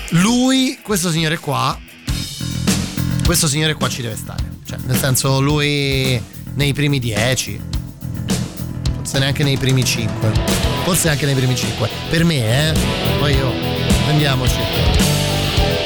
[0.09, 1.79] lui, questo signore qua,
[3.23, 4.57] questo signore qua ci deve stare.
[4.65, 6.21] Cioè, nel senso lui
[6.55, 7.59] nei primi dieci,
[9.09, 10.31] forse neanche nei primi cinque,
[10.83, 11.89] forse anche nei primi cinque.
[12.11, 12.73] Per me, eh,
[13.17, 13.51] poi io,
[14.05, 14.59] prendiamoci.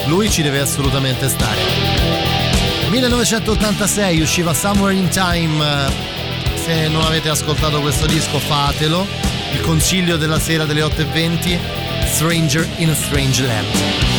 [0.07, 1.61] Lui ci deve assolutamente stare.
[2.89, 5.89] 1986 usciva Somewhere in Time.
[6.55, 9.07] Se non avete ascoltato questo disco, fatelo.
[9.53, 11.57] Il consiglio della sera delle 8.20
[12.05, 14.12] Stranger in a Strange Land.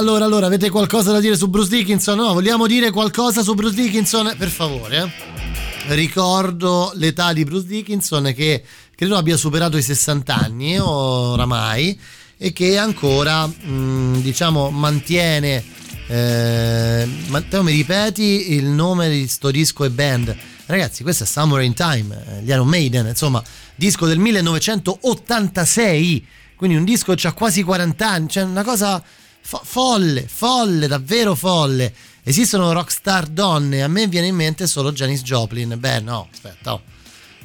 [0.00, 2.16] Allora, allora, avete qualcosa da dire su Bruce Dickinson?
[2.16, 4.34] No, vogliamo dire qualcosa su Bruce Dickinson?
[4.38, 4.96] Per favore.
[4.96, 5.10] Eh?
[5.94, 8.64] Ricordo l'età di Bruce Dickinson che
[8.94, 12.00] credo abbia superato i 60 anni oramai
[12.38, 15.62] e che ancora, mh, mm, diciamo, mantiene...
[16.06, 20.34] Eh, ma te mi ripeti il nome di sto disco e band?
[20.64, 23.42] Ragazzi, questo è Summer in Time, eh, gli Iron Maiden, insomma,
[23.74, 29.04] disco del 1986, quindi un disco che ha quasi 40 anni, cioè una cosa
[29.50, 31.92] fo- folle, folle, davvero folle.
[32.22, 35.74] Esistono rockstar donne, a me viene in mente solo Janis Joplin.
[35.76, 36.82] Beh, no, aspetta, oh.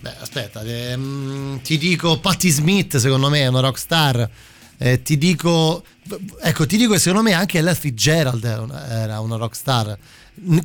[0.01, 4.29] Beh, aspetta, ehm, ti dico Patti Smith, secondo me è una rockstar.
[4.77, 5.83] Eh, ti dico,
[6.41, 9.97] ecco, ti dico che secondo me anche Ella Fitzgerald era una, era una rockstar,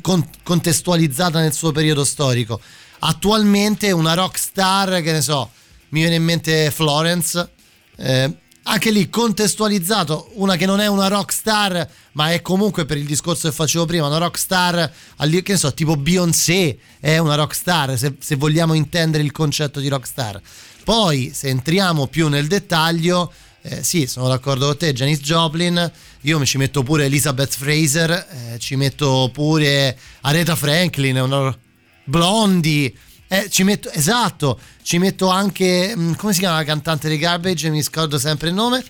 [0.01, 2.61] con, contestualizzata nel suo periodo storico.
[2.99, 5.49] Attualmente una rockstar, che ne so,
[5.89, 7.49] mi viene in mente Florence,
[7.95, 8.31] eh,
[8.63, 13.49] anche lì contestualizzato, una che non è una rockstar, ma è comunque per il discorso
[13.49, 18.35] che facevo prima, una rockstar, che ne so, tipo Beyoncé è una rockstar, se, se
[18.35, 20.39] vogliamo intendere il concetto di rockstar.
[20.83, 23.31] Poi, se entriamo più nel dettaglio,
[23.63, 28.11] eh, sì, sono d'accordo con te, Janice Joplin, io mi ci metto pure Elizabeth Fraser,
[28.11, 31.57] eh, ci metto pure Aretha Franklin, una
[32.03, 32.93] Blondie,
[33.33, 37.69] eh, ci metto, esatto, ci metto anche, mm, come si chiama la cantante di Garbage?
[37.69, 38.83] Mi scordo sempre il nome.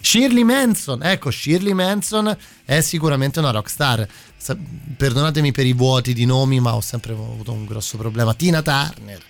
[0.00, 4.04] Shirley Manson, ecco, Shirley Manson è sicuramente una rockstar.
[4.96, 8.34] Perdonatemi per i vuoti di nomi, ma ho sempre avuto un grosso problema.
[8.34, 9.22] Tina Turner,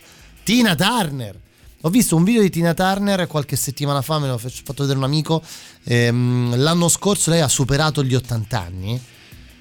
[0.43, 1.39] Tina Turner.
[1.83, 5.05] Ho visto un video di Tina Turner qualche settimana fa, me l'ho fatto vedere un
[5.05, 5.43] amico.
[5.85, 8.99] Ehm, l'anno scorso lei ha superato gli 80 anni.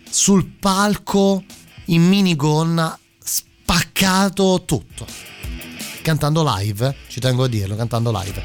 [0.10, 1.44] Sul palco
[1.88, 2.98] in minigonna
[3.66, 5.08] spaccato tutto.
[6.04, 8.44] Cantando live, ci tengo a dirlo, cantando live.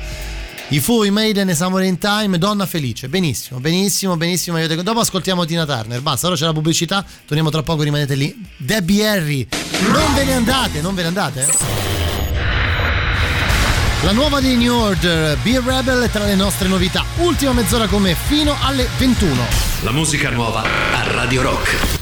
[0.69, 3.09] I Fu, i Maiden e in Time, Donna Felice.
[3.09, 4.65] Benissimo, benissimo, benissimo.
[4.83, 6.01] Dopo ascoltiamo Tina Turner.
[6.01, 7.05] Basta, ora c'è la pubblicità.
[7.27, 8.35] Torniamo tra poco, rimanete lì.
[8.57, 9.47] Debbie Harry,
[9.93, 11.49] non ve ne andate, non ve ne andate.
[14.03, 17.05] La nuova di New Order, Be Rebel è tra le nostre novità.
[17.19, 19.45] Ultima mezz'ora con me fino alle 21.
[19.83, 22.00] La musica nuova a Radio Rock.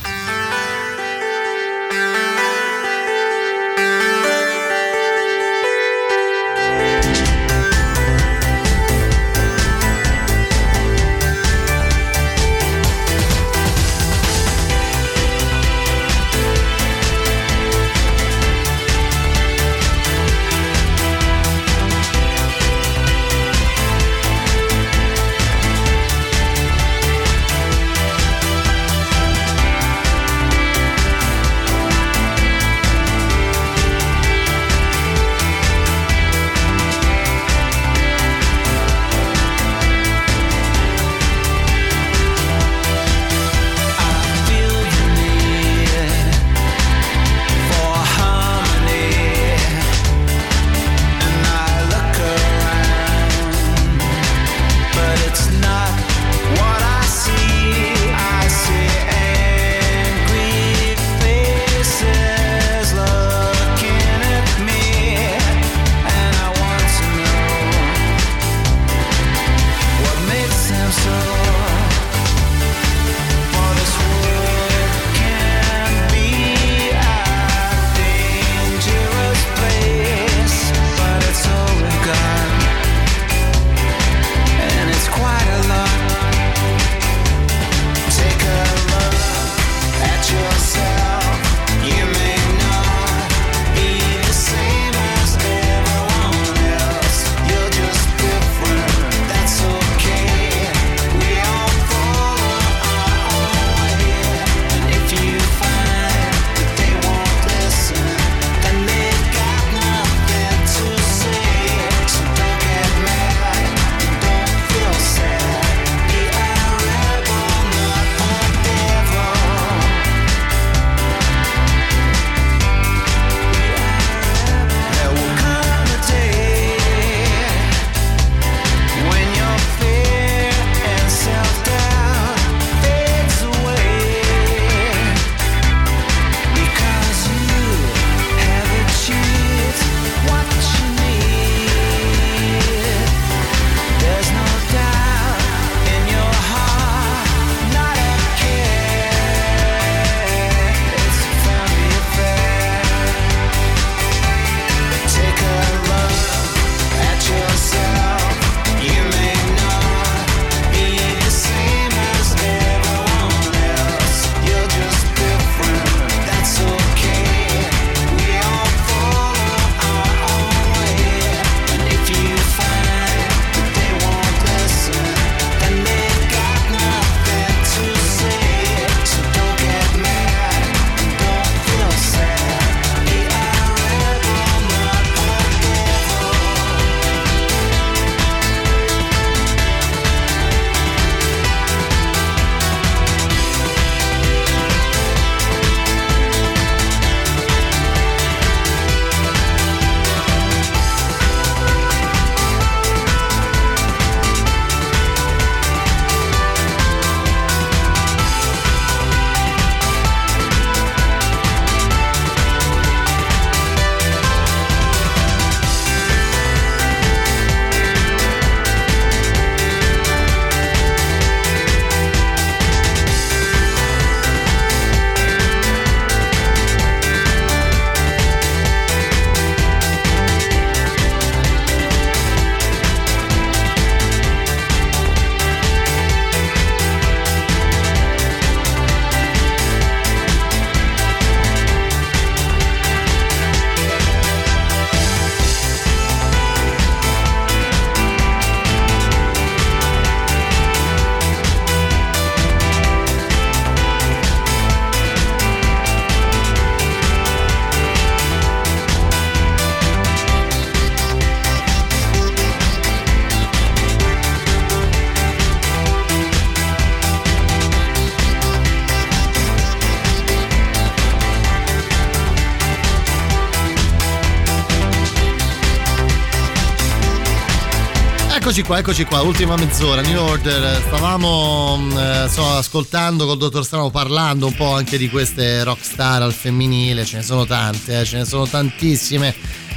[278.58, 280.82] Eccoci qua, eccoci qua, ultima mezz'ora, New Order.
[280.88, 286.22] Stavamo mm, eh, so, ascoltando col dottor Strano, parlando un po' anche di queste rockstar
[286.22, 289.32] al femminile, ce ne sono tante, eh, ce ne sono tantissime.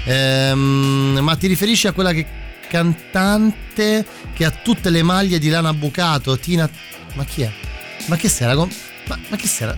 [0.05, 2.25] Ehm, ma ti riferisci a quella che
[2.67, 4.03] cantante
[4.33, 6.67] che ha tutte le maglie di lana bucato, Tina...
[7.13, 7.51] Ma chi è?
[8.07, 8.55] Ma che sera?
[8.55, 8.65] Ma,
[9.05, 9.77] ma che sera?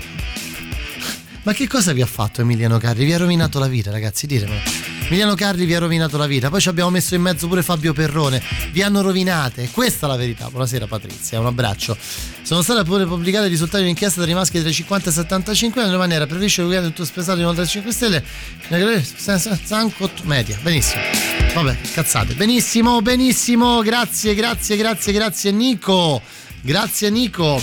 [1.44, 3.04] Ma che cosa vi ha fatto Emiliano Carri?
[3.04, 4.93] Vi ha rovinato la vita, ragazzi, ditemelo.
[5.06, 6.50] Emiliano Carri vi ha rovinato la vita.
[6.50, 8.42] Poi ci abbiamo messo in mezzo pure Fabio Perrone.
[8.72, 9.70] Vi hanno rovinate.
[9.70, 10.50] Questa è la verità.
[10.50, 11.96] Buonasera Patrizia, un abbraccio.
[12.42, 15.12] Sono state pure pubblicate i risultati di un'inchiesta tra i maschi tra i 50 e
[15.12, 15.92] i 75 anni.
[15.92, 18.24] In maniera preferisce il weekend tutto spesato in oltre 5 stelle.
[19.64, 20.58] Zancot media.
[20.62, 21.02] Benissimo.
[21.54, 22.34] Vabbè, cazzate.
[22.34, 23.82] Benissimo, benissimo.
[23.82, 26.22] Grazie, grazie, grazie, grazie Nico.
[26.62, 27.62] Grazie Nico.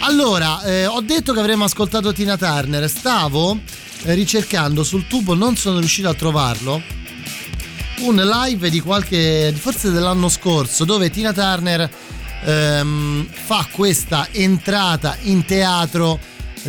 [0.00, 2.88] Allora, eh, ho detto che avremmo ascoltato Tina Turner.
[2.88, 3.58] Stavo
[4.04, 6.82] ricercando sul tubo, non sono riuscito a trovarlo.
[8.00, 11.88] Un live di qualche, forse dell'anno scorso, dove Tina Turner
[12.44, 16.18] ehm, fa questa entrata in teatro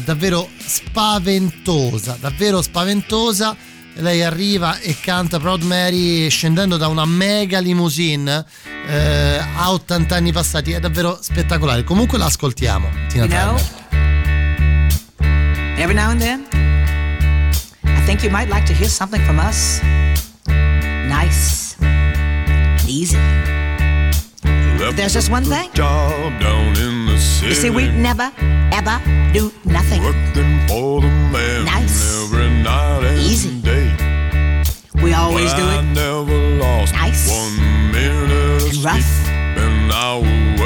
[0.03, 3.56] davvero spaventosa, davvero spaventosa.
[3.99, 8.45] Lei arriva e canta Proud Mary scendendo da una mega limousine
[8.88, 11.84] eh, a 80 anni passati, è davvero spettacolare.
[11.86, 12.90] Comunque l'ascoltiamo.
[13.07, 13.45] Tina you Turner.
[13.45, 13.84] Know,
[15.78, 16.45] every now and then,
[18.15, 19.83] think you might like to hear something from us.
[20.47, 21.75] Nice,
[22.87, 23.17] easy.
[24.79, 25.69] But there's just one thing.
[27.43, 28.31] You see, we never,
[28.71, 29.01] ever
[29.33, 30.01] do nothing.
[31.65, 32.31] nice,
[33.19, 33.61] easy.
[35.03, 35.83] We always do it.
[36.93, 37.27] Nice
[38.81, 39.11] rough.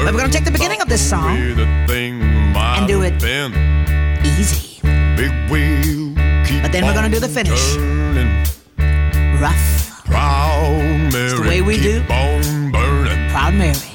[0.04, 3.14] But we're gonna take the beginning of this song and do it
[4.38, 4.80] easy.
[6.70, 7.74] But then we're gonna do the finish.
[9.40, 10.04] Rough.
[10.04, 11.24] Proud Mary.
[11.24, 12.00] It's the way we do.
[12.04, 13.89] Proud Mary.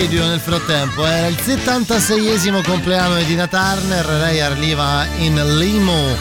[0.00, 1.04] Video nel frattempo.
[1.04, 4.06] Era il 76esimo compleanno di Tina Turner.
[4.06, 6.14] Lei arriva in limo,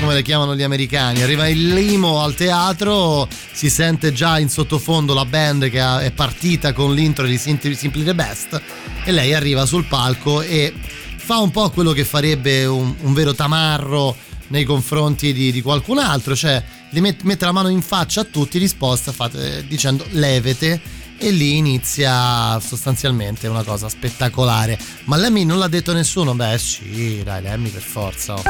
[0.00, 1.20] come le chiamano gli americani.
[1.20, 6.72] Arriva in limo al teatro, si sente già in sottofondo la band che è partita
[6.72, 8.62] con l'intro di Simply the Best.
[9.04, 10.72] E lei arriva sul palco e
[11.16, 14.16] fa un po' quello che farebbe un, un vero tamarro
[14.48, 18.24] nei confronti di, di qualcun altro, cioè li met, mette la mano in faccia a
[18.24, 20.80] tutti, risposta fate, dicendo levete
[21.18, 24.78] e lì inizia sostanzialmente una cosa spettacolare.
[25.04, 26.34] Ma Lemmy non l'ha detto nessuno?
[26.34, 28.40] Beh sì, dai Lemmy per forza.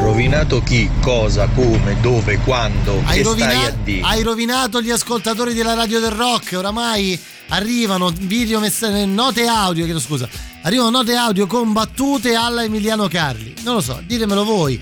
[0.00, 4.06] Rovinato chi, cosa, come, dove, quando, hai che rovina- stai a dire?
[4.06, 7.18] Hai rovinato gli ascoltatori della radio del rock, oramai
[7.48, 10.28] arrivano video messe- note audio, chiedo scusa,
[10.62, 13.54] arrivano note audio combattute alla Emiliano Carli.
[13.62, 14.80] Non lo so, ditemelo voi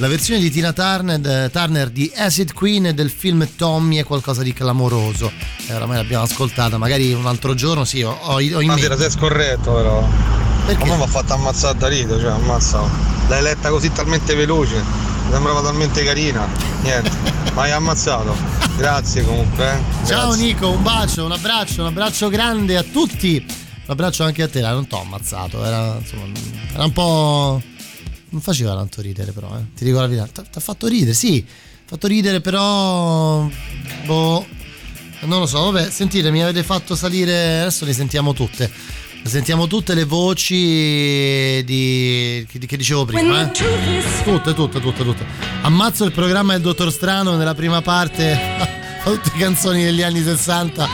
[0.00, 4.42] la versione di Tina Turner, eh, Turner, di Acid Queen del film Tommy è qualcosa
[4.42, 5.30] di clamoroso.
[5.66, 8.84] Eh, oramai l'abbiamo ascoltata, magari un altro giorno sì, ho, ho, ho in mente.
[8.84, 10.08] Stasera sei scorretto però.
[10.64, 10.86] Perché?
[10.86, 12.80] Ma mi ha fatto ammazzare da rito, cioè ammazza.
[13.28, 16.48] L'hai letta così talmente veloce, mi sembrava talmente carina.
[16.80, 17.10] Niente,
[17.52, 18.34] ma hai ammazzato.
[18.78, 19.70] Grazie comunque.
[19.70, 19.78] Eh.
[19.98, 20.14] Grazie.
[20.14, 23.44] Ciao Nico, un bacio, un abbraccio, un abbraccio grande a tutti.
[23.46, 26.24] Un abbraccio anche a te, non t'ho ammazzato, era, insomma,
[26.72, 27.60] era un po'
[28.30, 29.74] non faceva tanto ridere però, eh.
[29.76, 33.48] ti dico la verità, ti ha fatto ridere, sì, ha fatto ridere però,
[34.04, 34.46] boh,
[35.22, 38.70] non lo so, vabbè, sentite, mi avete fatto salire, adesso le sentiamo tutte,
[39.22, 43.52] le sentiamo tutte le voci di, che, che dicevo prima, eh.
[44.24, 45.26] tutte, tutte, tutte, tutte.
[45.62, 48.38] Ammazzo il programma del Dottor Strano nella prima parte,
[49.04, 50.88] tutte canzoni degli anni 60.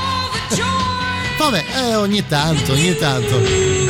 [1.38, 3.85] Vabbè, eh, ogni tanto, ogni tanto.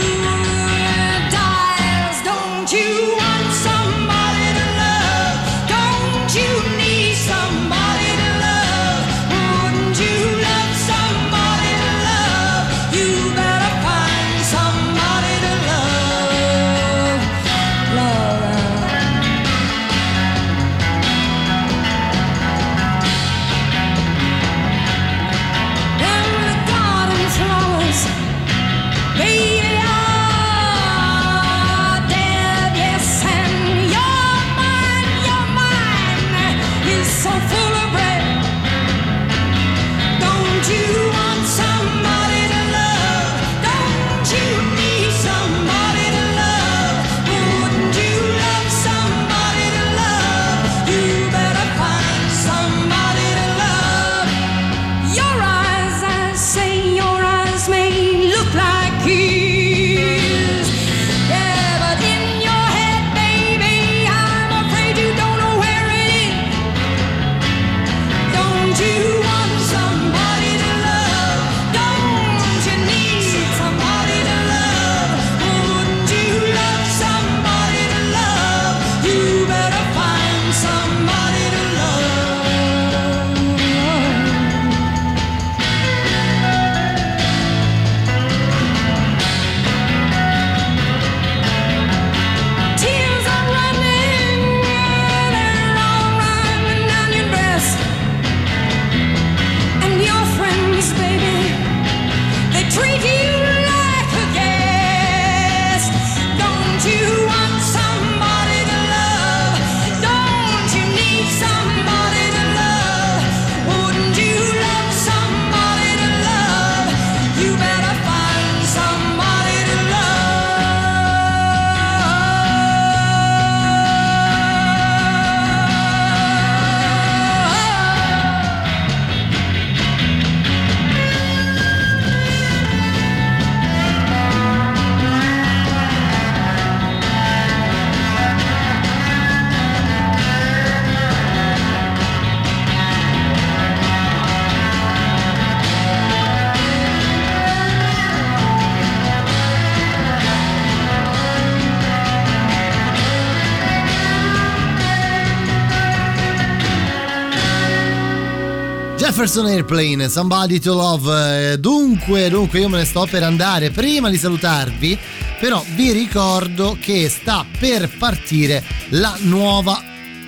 [159.27, 161.53] Jefferson Airplane, Somebody to Love.
[161.53, 163.73] Eh, dunque, dunque, io me ne sto per andare.
[163.73, 164.97] Prima di salutarvi,
[165.40, 169.82] però, vi ricordo che sta per partire la nuova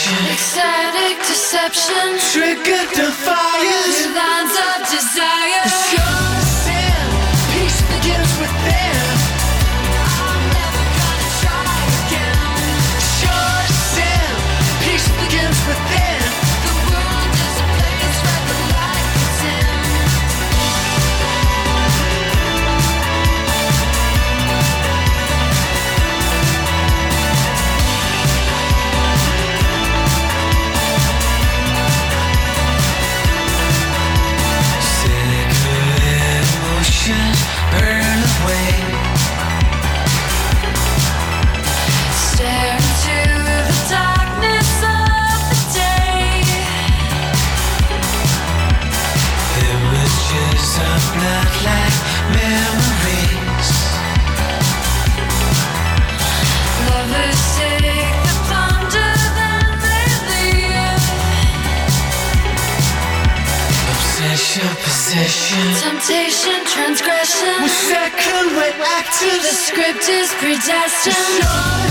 [0.06, 0.32] deception.
[0.32, 2.20] Ecstatic deception.
[2.32, 4.14] Triggered the fire.
[4.14, 5.95] Lines of desire.
[65.56, 67.48] Temptation, transgression.
[67.62, 69.40] We're second, we're active.
[69.42, 71.85] The script is predestined.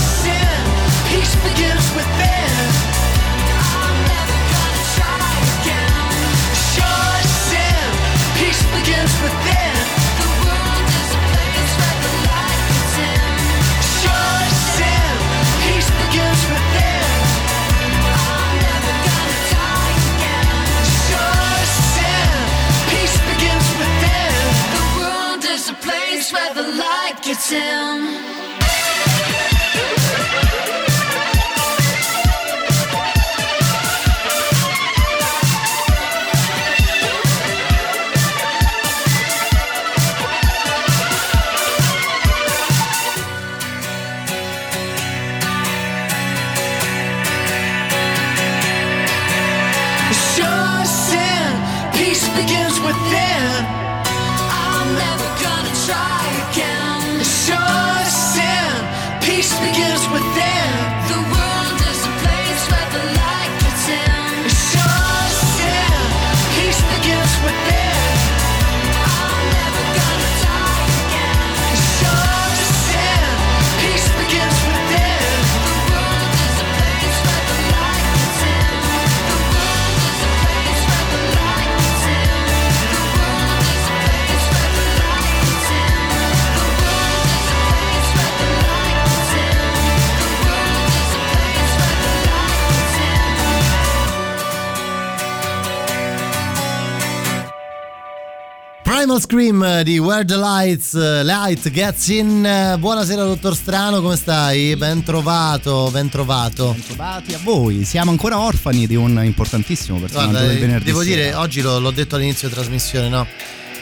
[99.35, 102.77] Scream di Where the Lights Light Gets In.
[102.79, 104.77] Buonasera dottor Strano, come stai?
[104.77, 106.71] Ben trovato, ben trovato.
[106.71, 107.85] Ben trovati a voi.
[107.85, 110.85] Siamo ancora orfani di un importantissimo personaggio Guarda, del venerdì.
[110.85, 111.17] Devo sera.
[111.17, 113.27] dire, oggi l'ho, l'ho detto all'inizio della trasmissione, no?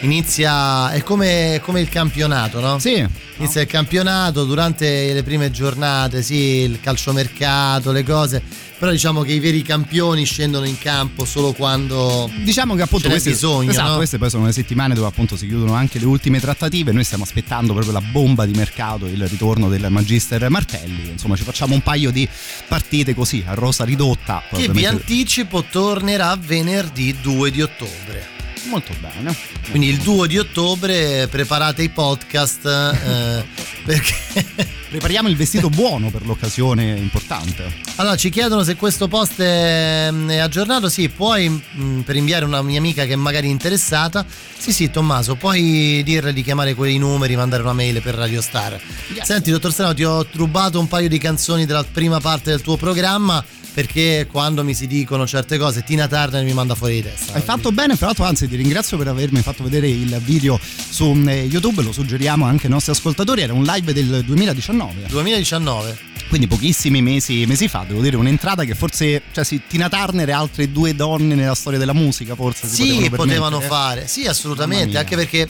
[0.03, 2.79] Inizia è come, come, il campionato, no?
[2.79, 3.05] Sì.
[3.39, 9.31] Inizia il campionato durante le prime giornate, sì, il calciomercato, le cose però diciamo che
[9.31, 13.97] i veri campioni scendono in campo solo quando diciamo che appunto queste, bisogno, esatto, no?
[13.99, 17.23] queste poi sono le settimane dove appunto si chiudono anche le ultime trattative noi stiamo
[17.23, 21.81] aspettando proprio la bomba di mercato il ritorno del Magister Martelli insomma ci facciamo un
[21.81, 22.29] paio di
[22.67, 29.35] partite così a rosa ridotta che vi anticipo tornerà venerdì 2 di ottobre molto bene.
[29.71, 33.45] Quindi il 2 di ottobre preparate i podcast eh,
[33.85, 34.81] perché...
[34.93, 37.65] Prepariamo il vestito buono per l'occasione importante.
[37.95, 40.91] Allora, ci chiedono se questo post è, è aggiornato.
[40.91, 44.27] Sì, puoi mh, mm, per inviare una mia amica che è magari interessata.
[44.55, 48.79] Sì, sì, Tommaso, puoi dirle di chiamare quei numeri, mandare una mail per Radio Star.
[49.15, 49.25] Yes.
[49.25, 52.77] Senti, dottor Strano, ti ho rubato un paio di canzoni della prima parte del tuo
[52.77, 57.35] programma perché quando mi si dicono certe cose Tina Turner mi manda fuori di testa.
[57.35, 61.05] Hai fatto bene, fra l'altro anzi ti ringrazio per avermi fatto vedere il video su
[61.27, 65.07] eh, YouTube, lo suggeriamo anche ai nostri ascoltatori, era un live del 2019.
[65.09, 70.27] 2019 quindi pochissimi mesi, mesi, fa, devo dire un'entrata che forse, cioè sì, Tina Turner
[70.27, 74.27] e altre due donne nella storia della musica forse si sì, potevano, potevano fare, sì
[74.27, 75.47] assolutamente, anche perché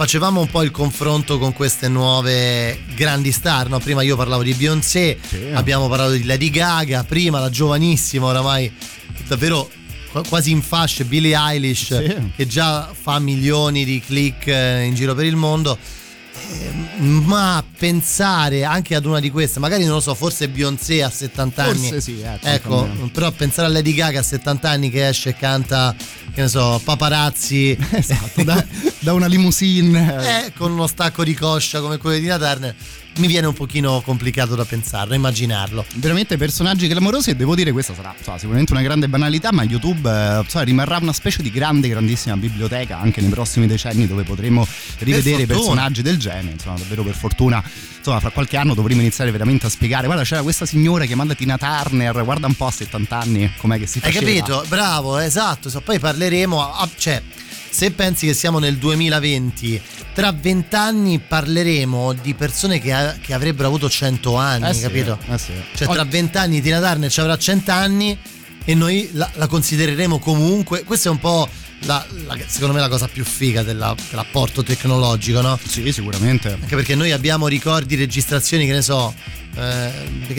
[0.00, 3.80] facevamo un po' il confronto con queste nuove grandi star, no?
[3.80, 5.50] prima io parlavo di Beyoncé, sì.
[5.52, 8.72] abbiamo parlato di Lady Gaga, prima la giovanissima oramai
[9.28, 9.70] davvero
[10.26, 12.32] quasi in fasce Billie Eilish sì.
[12.34, 15.76] che già fa milioni di click eh, in giro per il mondo
[16.98, 21.62] ma pensare anche ad una di queste, magari non lo so, forse Beyoncé a 70
[21.62, 21.88] forse anni.
[21.88, 25.36] Forse sì, ecco, ecco però pensare a Lady Gaga a 70 anni che esce e
[25.36, 25.94] canta,
[26.34, 27.76] che ne so, paparazzi.
[28.00, 28.64] Esatto, da,
[29.00, 30.44] da, una limousine.
[30.46, 32.74] Eh, con uno stacco di coscia come quello di Tina Turner
[33.20, 35.84] mi viene un pochino complicato da pensarlo, immaginarlo.
[35.96, 40.10] Veramente personaggi clamorosi e devo dire questa sarà so, sicuramente una grande banalità, ma YouTube
[40.10, 44.66] eh, so, rimarrà una specie di grande, grandissima biblioteca anche nei prossimi decenni dove potremo
[44.98, 47.62] rivedere personaggi del genere, insomma davvero per fortuna,
[47.98, 51.58] insomma fra qualche anno dovremo iniziare veramente a spiegare, guarda c'era questa signora chiamata Tina
[51.58, 54.26] Turner, guarda un po' a 70 anni com'è che si faceva.
[54.26, 54.64] Hai capito?
[54.66, 57.22] Bravo, esatto, so, poi parleremo, a, cioè
[57.70, 59.80] se pensi che siamo nel 2020,
[60.12, 65.18] tra vent'anni parleremo di persone che, che, avrebbero avuto 100 anni, eh sì, capito?
[65.28, 65.52] Eh sì.
[65.74, 68.18] Cioè tra vent'anni Tina Turner ci avrà 100 anni
[68.64, 70.84] e noi la, la, considereremo comunque.
[70.84, 71.48] Questo è un po'.
[71.84, 75.58] La, la, secondo me la cosa più figa della, dell'apporto tecnologico, no?
[75.66, 76.52] Sì, sicuramente.
[76.52, 79.14] Anche perché noi abbiamo ricordi, registrazioni, che ne so,
[79.56, 79.90] eh,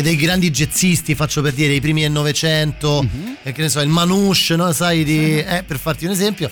[0.02, 3.34] dei grandi jazzisti, faccio per dire, i primi del Novecento, mm-hmm.
[3.42, 4.72] che ne so, il Manouche, no?
[4.72, 6.52] Sai, di, eh, per farti un esempio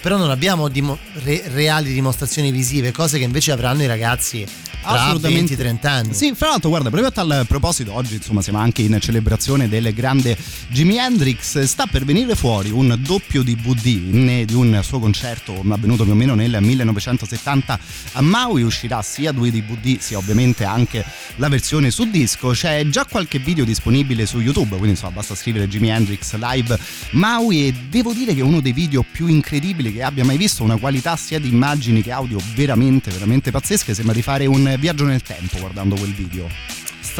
[0.00, 4.46] però non abbiamo dimo- re- reali dimostrazioni visive, cose che invece avranno i ragazzi
[4.88, 6.14] tra 20-30 anni.
[6.14, 9.92] Sì, fra l'altro, guarda, proprio a tal proposito, oggi insomma siamo anche in celebrazione del
[9.92, 10.36] grande
[10.68, 11.62] Jimi Hendrix.
[11.62, 16.34] Sta per venire fuori un doppio DVD di un suo concerto avvenuto più o meno
[16.34, 17.78] nel 1970
[18.12, 18.62] a Maui.
[18.62, 21.04] Uscirà sia due DVD, sia ovviamente anche
[21.36, 22.50] la versione su disco.
[22.50, 26.78] C'è già qualche video disponibile su YouTube, quindi insomma basta scrivere Jimi Hendrix live
[27.12, 30.62] Maui e devo dire che è uno dei video più incredibili che abbia mai visto,
[30.62, 33.94] una qualità sia di immagini che audio veramente, veramente pazzesche.
[33.94, 36.48] Sembra di fare un viaggio nel tempo guardando quel video.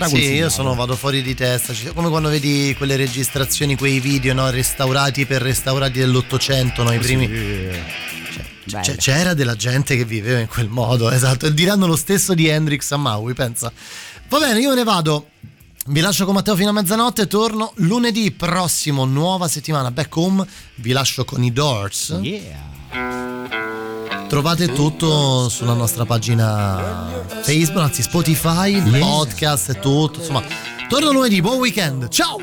[0.06, 1.72] Sì, io sono, vado fuori di testa.
[1.92, 7.26] Come quando vedi quelle registrazioni, quei video no, restaurati per restaurati dell'Ottocento, no, i primi.
[7.26, 8.80] Sì.
[8.82, 11.48] Cioè, c'era della gente che viveva in quel modo, esatto.
[11.48, 13.72] Diranno lo stesso di Hendrix a Maui, pensa.
[14.28, 15.30] Va bene, io ne vado.
[15.86, 20.46] Vi lascio con Matteo fino a mezzanotte, torno lunedì prossimo, nuova settimana, back home.
[20.76, 22.18] Vi lascio con i Doors.
[22.20, 23.96] Yeah.
[24.28, 28.98] Trovate tutto sulla nostra pagina Facebook, anzi Spotify, yeah.
[28.98, 30.18] podcast e tutto.
[30.18, 30.42] Insomma,
[30.86, 32.08] torno lunedì, buon weekend.
[32.08, 32.36] Ciao!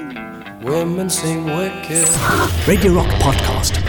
[2.66, 3.82] Radio Rock Podcast.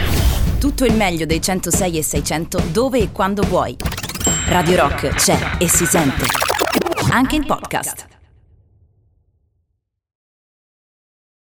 [0.59, 3.75] Tutto il meglio dei 106 e 600 dove e quando vuoi.
[4.49, 6.25] Radio Rock c'è e si sente.
[7.09, 8.16] Anche in podcast.